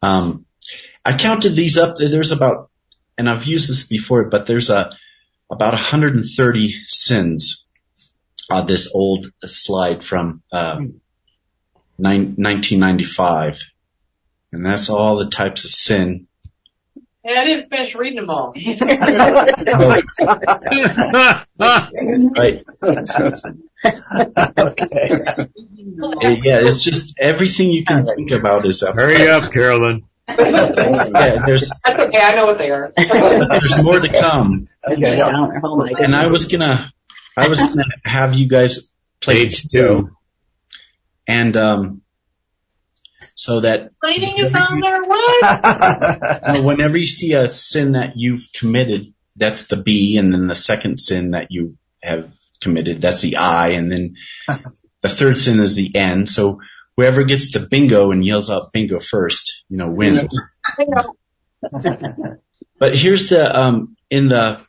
Um, 0.00 0.46
I 1.04 1.16
counted 1.16 1.50
these 1.50 1.76
up. 1.76 1.96
There's 1.96 2.32
about, 2.32 2.70
and 3.16 3.28
I've 3.28 3.44
used 3.44 3.68
this 3.68 3.86
before, 3.86 4.24
but 4.24 4.46
there's 4.46 4.70
a, 4.70 4.96
about 5.50 5.72
130 5.72 6.74
sins 6.88 7.64
on 8.50 8.66
this 8.66 8.90
old 8.94 9.26
slide 9.44 10.02
from, 10.02 10.42
uh, 10.52 10.80
nine, 11.98 12.34
1995. 12.36 13.62
And 14.52 14.64
that's 14.64 14.90
all 14.90 15.16
the 15.16 15.30
types 15.30 15.64
of 15.64 15.72
sin. 15.72 16.26
Yeah, 17.24 17.40
I 17.40 17.44
didn't 17.44 17.70
finish 17.70 17.94
reading 17.94 18.16
them 18.16 18.30
all. 18.30 18.54
Right. 21.56 22.64
Okay. 24.58 25.22
Yeah, 26.42 26.60
it's 26.60 26.82
just 26.82 27.14
everything 27.18 27.70
you 27.70 27.84
can 27.84 28.04
think 28.04 28.30
about 28.30 28.66
is 28.66 28.82
up. 28.82 28.96
Hurry 28.96 29.28
up, 29.28 29.52
Carolyn. 29.52 30.04
Yeah, 30.26 31.42
there's, 31.46 31.70
That's 31.84 32.00
okay, 32.00 32.20
I 32.20 32.34
know 32.34 32.46
what 32.46 32.58
they 32.58 32.70
are. 32.70 32.92
there's 32.96 33.82
more 33.82 34.00
to 34.00 34.08
come. 34.08 34.66
Okay. 34.86 35.20
Oh 35.22 35.76
my 35.76 35.92
And 35.98 36.16
I 36.16 36.26
was 36.28 36.46
gonna, 36.46 36.92
I 37.36 37.48
was 37.48 37.60
gonna 37.60 37.84
have 38.04 38.34
you 38.34 38.48
guys 38.48 38.90
play 39.20 39.44
Page 39.44 39.68
two. 39.68 40.10
and, 41.26 41.56
um, 41.56 42.02
so 43.34 43.60
that 43.60 43.90
Cleaning 44.00 44.38
is 44.38 44.54
on 44.54 44.80
their 44.80 45.02
way. 45.02 45.40
uh, 45.42 46.62
whenever 46.62 46.96
you 46.96 47.06
see 47.06 47.32
a 47.34 47.48
sin 47.48 47.92
that 47.92 48.12
you've 48.16 48.48
committed, 48.52 49.12
that's 49.36 49.66
the 49.66 49.76
B, 49.76 50.16
and 50.16 50.32
then 50.32 50.46
the 50.46 50.54
second 50.54 50.98
sin 50.98 51.32
that 51.32 51.48
you 51.50 51.76
have 52.02 52.32
committed, 52.62 53.02
that's 53.02 53.22
the 53.22 53.36
I, 53.36 53.70
and 53.70 53.90
then 53.90 54.14
the 55.02 55.08
third 55.08 55.36
sin 55.36 55.60
is 55.60 55.74
the 55.74 55.94
N. 55.94 56.26
So 56.26 56.60
whoever 56.96 57.24
gets 57.24 57.52
the 57.52 57.60
bingo 57.60 58.10
and 58.10 58.24
yells 58.24 58.50
out 58.50 58.72
bingo 58.72 59.00
first, 59.00 59.62
you 59.68 59.76
know, 59.76 59.90
wins. 59.90 60.36
But 62.76 62.96
here's 62.96 63.28
the 63.28 63.56
um 63.58 63.96
in 64.10 64.28
the 64.28 64.60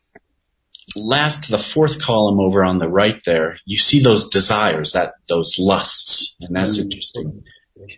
last 0.95 1.49
the 1.49 1.57
fourth 1.57 1.99
column 2.01 2.39
over 2.39 2.63
on 2.63 2.77
the 2.77 2.87
right 2.87 3.19
there, 3.25 3.57
you 3.65 3.77
see 3.77 4.01
those 4.01 4.29
desires, 4.29 4.93
that 4.93 5.13
those 5.27 5.57
lusts, 5.57 6.35
and 6.39 6.55
that's 6.55 6.77
interesting. 6.77 7.43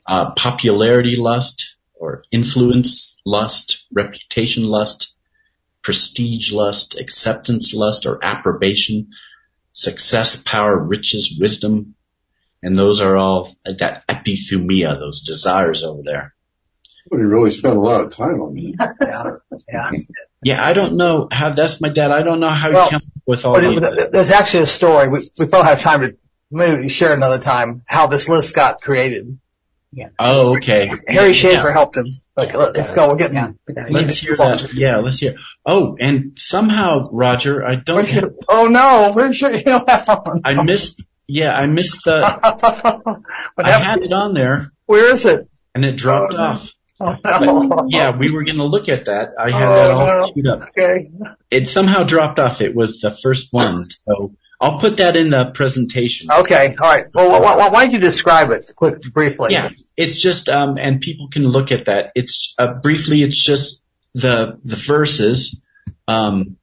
Uh 0.08 0.32
popularity 0.32 1.18
lust 1.18 1.76
or 1.94 2.24
influence 2.32 3.18
lust, 3.26 3.84
reputation 3.92 4.64
lust, 4.64 5.14
prestige 5.84 6.52
lust, 6.54 7.00
acceptance 7.00 7.74
lust 7.74 8.06
or 8.06 8.24
approbation, 8.24 9.10
success, 9.74 10.42
power, 10.42 10.78
riches, 10.78 11.38
wisdom, 11.40 11.96
and 12.64 12.76
those 12.76 13.02
are 13.02 13.18
all 13.18 13.50
like 13.66 13.78
that 13.80 14.06
epithumia, 14.08 14.98
those 15.00 15.22
desires 15.22 15.84
over 15.84 16.02
there. 16.06 16.34
Somebody 17.10 17.28
really 17.30 17.52
spent 17.52 17.76
a 17.78 17.80
lot 17.80 18.02
of 18.02 18.10
time 18.10 18.42
on 18.42 18.54
me. 18.54 18.76
Yeah. 19.70 19.92
Yeah, 20.44 20.64
I 20.64 20.74
don't 20.74 20.98
know 20.98 21.28
how 21.32 21.50
that's 21.50 21.82
my 21.82 21.90
dad. 21.90 22.12
I 22.12 22.22
don't 22.22 22.40
know 22.40 22.50
how 22.50 22.72
Well, 22.72 22.86
he 22.86 22.90
came 22.92 22.98
up 22.98 23.24
with 23.26 23.46
all 23.46 23.54
But 23.54 23.96
these. 23.96 24.08
there's 24.12 24.32
actually 24.32 24.64
a 24.64 24.68
story. 24.68 25.08
We, 25.08 25.28
we 25.38 25.48
probably 25.48 25.70
have 25.70 25.82
time 25.82 26.02
to 26.02 26.18
maybe 26.52 26.90
share 26.90 27.14
another 27.14 27.40
time 27.40 27.82
how 27.88 28.06
this 28.08 28.30
list 28.30 28.56
got 28.56 28.82
created. 28.82 29.40
Yeah. 29.92 30.10
Oh, 30.20 30.56
okay. 30.58 30.92
Harry 31.08 31.34
Schaefer 31.34 31.72
helped 31.72 31.98
him. 31.98 32.06
But 32.36 32.54
let, 32.54 32.78
us 32.78 32.94
go. 32.94 33.10
We're 33.10 33.16
getting. 33.16 33.58
Let's 33.68 34.18
hear 34.20 34.38
that. 34.38 34.72
Yeah, 34.74 34.98
let's 34.98 35.18
hear. 35.18 35.38
Oh, 35.66 35.98
and 36.00 36.34
somehow, 36.38 37.10
Roger, 37.12 37.66
I 37.66 37.76
don't 37.76 38.08
have, 38.08 38.34
Oh 38.48 38.68
no, 38.68 39.12
we're 39.16 39.34
sure 39.34 39.52
you 39.56 39.64
don't 39.64 39.90
have 39.90 40.08
one. 40.24 40.42
I 40.46 40.62
missed, 40.62 41.04
yeah, 41.28 41.58
I 41.58 41.68
missed 41.68 42.04
the, 42.06 42.24
I 43.58 43.70
had 43.70 44.00
it 44.00 44.14
on 44.14 44.34
there 44.34 44.72
Where 44.86 45.14
is 45.14 45.26
it? 45.26 45.50
and 45.76 45.86
it 45.86 45.98
dropped 45.98 46.34
off. 46.34 46.74
Oh, 47.00 47.86
yeah, 47.90 48.10
we 48.18 48.32
were 48.32 48.44
going 48.44 48.58
to 48.58 48.66
look 48.66 48.90
at 48.90 49.06
that. 49.06 49.34
I 49.38 49.52
had 49.52 49.68
that 49.68 49.92
all 49.92 50.34
queued 50.34 50.48
up. 50.48 50.64
Okay. 50.70 51.12
It 51.52 51.70
somehow 51.70 52.04
dropped 52.06 52.40
off. 52.40 52.60
It 52.60 52.74
was 52.74 53.02
the 53.02 53.12
first 53.12 53.50
one. 53.54 53.86
So 54.08 54.34
I'll 54.60 54.80
put 54.80 54.98
that 54.98 55.16
in 55.16 55.30
the 55.30 55.46
presentation. 55.46 56.32
Okay. 56.32 56.76
All 56.80 56.90
right. 56.90 57.06
Well, 57.14 57.30
why, 57.30 57.56
why, 57.56 57.70
why 57.70 57.86
don't 57.86 57.94
you 57.94 58.00
describe 58.00 58.50
it 58.50 58.72
quick, 58.76 59.02
briefly? 59.14 59.50
Yeah, 59.52 59.70
it's 59.96 60.20
just, 60.20 60.50
um, 60.50 60.78
and 60.80 61.00
people 61.00 61.28
can 61.30 61.44
look 61.44 61.72
at 61.72 61.86
that. 61.86 62.14
It's, 62.16 62.56
uh, 62.58 62.74
briefly, 62.74 63.22
it's 63.22 63.40
just 63.40 63.84
the, 64.16 64.60
the 64.64 64.76
verses, 64.76 65.62
um, 66.08 66.58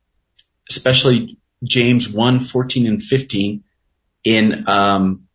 especially 0.68 1.38
James 1.62 2.08
1, 2.08 2.40
14 2.40 2.86
and 2.88 3.02
15 3.02 3.63
in, 4.24 4.68
um, 4.68 5.28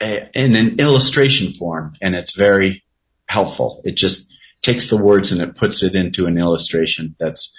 a, 0.00 0.28
in 0.34 0.54
an 0.54 0.78
illustration 0.78 1.52
form. 1.52 1.94
And 2.00 2.14
it's 2.14 2.36
very 2.36 2.84
helpful. 3.26 3.82
It 3.84 3.96
just 3.96 4.32
takes 4.62 4.88
the 4.88 4.96
words 4.96 5.32
and 5.32 5.40
it 5.40 5.56
puts 5.56 5.82
it 5.82 5.94
into 5.94 6.26
an 6.26 6.38
illustration 6.38 7.16
that's 7.18 7.56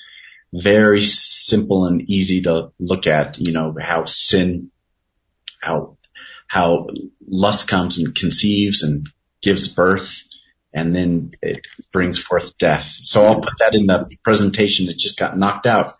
very 0.54 1.02
simple 1.02 1.86
and 1.86 2.10
easy 2.10 2.44
to 2.44 2.72
look 2.80 3.08
at, 3.08 3.38
you 3.38 3.52
know, 3.52 3.76
how 3.80 4.06
sin, 4.06 4.72
how, 5.62 5.98
how 6.48 6.88
lust 7.28 7.68
comes 7.68 7.98
and 7.98 8.16
conceives 8.16 8.84
and 8.84 9.10
gives 9.42 9.68
birth 9.68 10.24
and 10.74 10.96
then 10.96 11.32
it 11.42 11.66
brings 11.92 12.20
forth 12.20 12.58
death. 12.58 12.84
So 13.02 13.26
I'll 13.26 13.42
put 13.42 13.58
that 13.60 13.74
in 13.74 13.88
the 13.88 14.08
presentation. 14.24 14.90
It 14.90 14.98
just 14.98 15.18
got 15.18 15.38
knocked 15.38 15.66
out. 15.66 15.92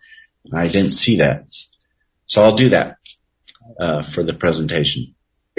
I 0.52 0.68
didn't 0.68 0.92
see 0.92 1.18
that. 1.18 1.46
So 2.26 2.44
I'll 2.44 2.54
do 2.54 2.68
that, 2.70 2.97
uh, 3.78 4.02
for 4.02 4.22
the 4.22 4.34
presentation. 4.34 5.14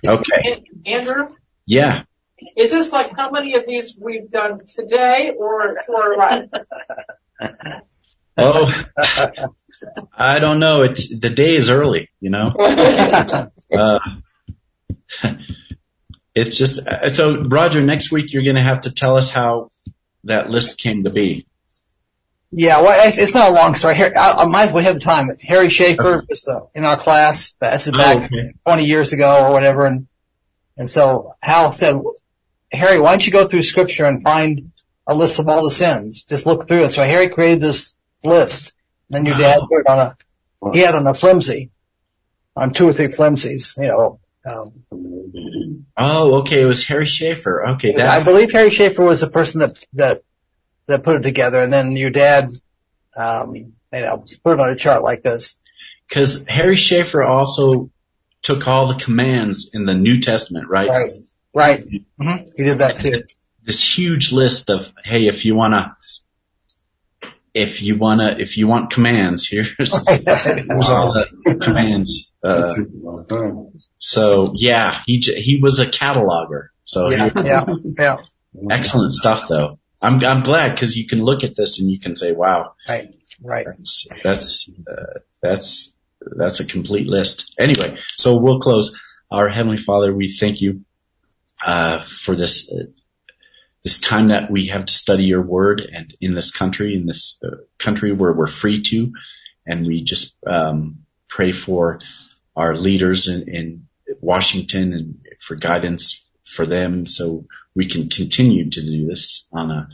Okay. 0.05 0.63
Andrew, 0.85 1.29
Yeah. 1.65 2.03
is 2.55 2.71
this 2.71 2.91
like 2.91 3.15
how 3.15 3.31
many 3.31 3.55
of 3.55 3.65
these 3.67 3.99
we've 4.01 4.31
done 4.31 4.61
today 4.67 5.31
or, 5.37 5.75
or 5.87 6.17
what? 6.17 6.49
Oh, 8.41 8.71
I 10.13 10.39
don't 10.39 10.59
know. 10.59 10.83
It's, 10.83 11.09
the 11.19 11.29
day 11.29 11.55
is 11.55 11.69
early, 11.69 12.09
you 12.21 12.29
know? 12.29 12.53
Uh, 13.71 13.99
it's 16.33 16.57
just, 16.57 16.79
uh, 16.79 17.11
so 17.11 17.43
Roger, 17.43 17.81
next 17.81 18.11
week 18.11 18.33
you're 18.33 18.43
going 18.43 18.55
to 18.55 18.61
have 18.61 18.81
to 18.81 18.91
tell 18.91 19.15
us 19.17 19.29
how 19.29 19.69
that 20.23 20.49
list 20.49 20.79
came 20.79 21.03
to 21.03 21.09
be. 21.09 21.45
Yeah, 22.51 22.81
well, 22.81 23.07
it's, 23.07 23.17
it's 23.19 23.33
not 23.35 23.51
a 23.51 23.53
long 23.53 23.75
story. 23.75 23.95
Here, 23.95 24.11
I, 24.17 24.31
I 24.31 24.45
might 24.45 24.73
we 24.73 24.83
have 24.83 24.99
time. 24.99 25.29
Harry 25.41 25.69
Schaefer 25.69 26.23
was 26.27 26.47
uh, 26.47 26.61
in 26.73 26.83
our 26.83 26.97
class. 26.97 27.53
This 27.61 27.87
is 27.87 27.93
back 27.93 28.17
Oh, 28.17 28.25
okay. 28.25 28.53
20 28.65 28.85
years 28.85 29.13
ago 29.13 29.45
or 29.45 29.51
whatever, 29.51 29.85
and 29.85 30.07
and 30.75 30.89
so 30.89 31.35
Hal 31.41 31.71
said, 31.71 32.01
Harry, 32.71 32.99
why 32.99 33.11
don't 33.11 33.25
you 33.25 33.31
go 33.31 33.47
through 33.47 33.61
Scripture 33.61 34.05
and 34.05 34.23
find 34.23 34.71
a 35.05 35.13
list 35.13 35.39
of 35.39 35.47
all 35.47 35.63
the 35.63 35.71
sins? 35.71 36.23
Just 36.23 36.45
look 36.45 36.67
through 36.67 36.85
it. 36.85 36.89
So 36.89 37.03
Harry 37.03 37.29
created 37.29 37.61
this 37.61 37.97
list. 38.23 38.73
Then 39.09 39.25
your 39.25 39.37
dad 39.37 39.61
put 39.69 39.81
it 39.81 39.87
on 39.87 39.99
a 39.99 40.17
he 40.73 40.79
had 40.79 40.95
on 40.95 41.05
a 41.07 41.13
flimsy, 41.13 41.69
on 42.55 42.73
two 42.73 42.87
or 42.87 42.93
three 42.93 43.11
flimsies, 43.11 43.75
you 43.77 43.87
know. 43.87 44.19
Um, 44.45 44.83
Oh, 46.01 46.35
okay. 46.39 46.61
It 46.61 46.65
was 46.65 46.85
Harry 46.87 47.05
Schaefer. 47.05 47.67
Okay. 47.71 47.93
I 48.01 48.23
believe 48.23 48.51
Harry 48.53 48.69
Schaefer 48.69 49.03
was 49.03 49.19
the 49.19 49.29
person 49.29 49.59
that 49.59 49.83
that 49.93 50.23
that 50.89 51.03
put 51.03 51.15
it 51.17 51.21
together, 51.23 51.61
and 51.61 51.71
then 51.71 51.93
your 51.93 52.09
dad, 52.11 52.51
um, 53.15 53.55
you 53.55 53.71
know, 53.93 54.23
put 54.43 54.53
it 54.53 54.59
on 54.59 54.69
a 54.69 54.75
chart 54.75 55.03
like 55.03 55.23
this. 55.23 55.59
cause 56.11 56.45
Harry 56.47 56.75
Schaefer 56.75 57.23
also 57.23 57.89
took 58.41 58.67
all 58.67 58.87
the 58.87 58.95
commands 58.95 59.71
in 59.73 59.85
the 59.85 59.93
New 59.95 60.19
Testament, 60.21 60.67
right? 60.69 60.89
Right. 60.89 61.13
Right. 61.53 61.83
hmm 62.19 62.35
He 62.55 62.63
did 62.63 62.79
that 62.79 62.99
too. 62.99 63.23
This 63.63 63.83
huge 63.97 64.31
list 64.31 64.69
of, 64.69 64.91
hey, 65.03 65.27
if 65.27 65.45
you 65.45 65.55
wanna, 65.55 65.95
if 67.53 67.81
you 67.81 67.97
wanna, 67.97 68.35
if 68.39 68.57
you 68.57 68.67
want 68.67 68.91
commands, 68.91 69.47
here's, 69.47 69.69
here's 69.77 69.93
all 70.09 71.13
the 71.13 71.59
commands. 71.61 72.31
Uh, 72.43 72.73
so 73.97 74.53
yeah, 74.55 75.01
he, 75.05 75.17
he 75.19 75.59
was 75.61 75.79
a 75.79 75.85
cataloger. 75.85 76.67
So 76.83 77.09
yeah, 77.09 77.29
yeah, 77.35 77.65
yeah. 77.99 78.17
excellent 78.71 79.11
stuff 79.11 79.47
though. 79.49 79.79
I'm, 80.01 80.23
I'm 80.23 80.43
glad 80.43 80.77
cause 80.77 80.95
you 80.95 81.07
can 81.07 81.21
look 81.21 81.43
at 81.43 81.55
this 81.55 81.79
and 81.79 81.89
you 81.89 81.99
can 81.99 82.15
say, 82.15 82.31
wow, 82.31 82.73
Right, 82.87 83.13
right. 83.41 83.65
That's 83.65 84.07
that's 84.23 84.69
uh, 84.89 85.19
that's 85.41 85.93
that's 86.21 86.59
a 86.59 86.65
complete 86.65 87.07
list. 87.07 87.53
Anyway, 87.59 87.97
so 88.15 88.37
we'll 88.37 88.59
close. 88.59 88.97
Our 89.31 89.47
heavenly 89.47 89.77
Father, 89.77 90.13
we 90.13 90.31
thank 90.31 90.61
you 90.61 90.85
uh, 91.65 91.99
for 92.01 92.35
this 92.35 92.71
uh, 92.71 92.85
this 93.83 93.99
time 93.99 94.29
that 94.29 94.51
we 94.51 94.67
have 94.67 94.85
to 94.85 94.93
study 94.93 95.23
your 95.23 95.41
word, 95.41 95.81
and 95.81 96.13
in 96.19 96.33
this 96.33 96.51
country, 96.51 96.95
in 96.95 97.05
this 97.05 97.39
uh, 97.43 97.57
country 97.77 98.11
where 98.11 98.33
we're 98.33 98.47
free 98.47 98.81
to, 98.83 99.13
and 99.65 99.85
we 99.85 100.03
just 100.03 100.35
um, 100.45 101.05
pray 101.27 101.51
for 101.51 101.99
our 102.55 102.75
leaders 102.75 103.27
in, 103.27 103.47
in 103.47 103.87
Washington 104.19 104.93
and 104.93 105.19
for 105.39 105.55
guidance 105.55 106.25
for 106.49 106.65
them, 106.65 107.05
so 107.05 107.45
we 107.75 107.87
can 107.87 108.09
continue 108.09 108.69
to 108.69 108.81
do 108.81 109.07
this 109.07 109.47
on 109.51 109.71
a 109.71 109.89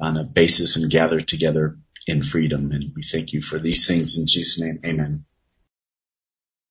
on 0.00 0.16
a 0.16 0.24
basis 0.24 0.76
and 0.76 0.90
gather 0.90 1.20
together 1.20 1.78
in 2.06 2.22
freedom. 2.22 2.72
And 2.72 2.92
we 2.94 3.02
thank 3.02 3.32
you 3.32 3.40
for 3.40 3.58
these 3.58 3.86
things 3.86 4.18
in 4.18 4.26
Jesus' 4.26 4.60
name. 4.60 4.80
Amen. 4.84 5.24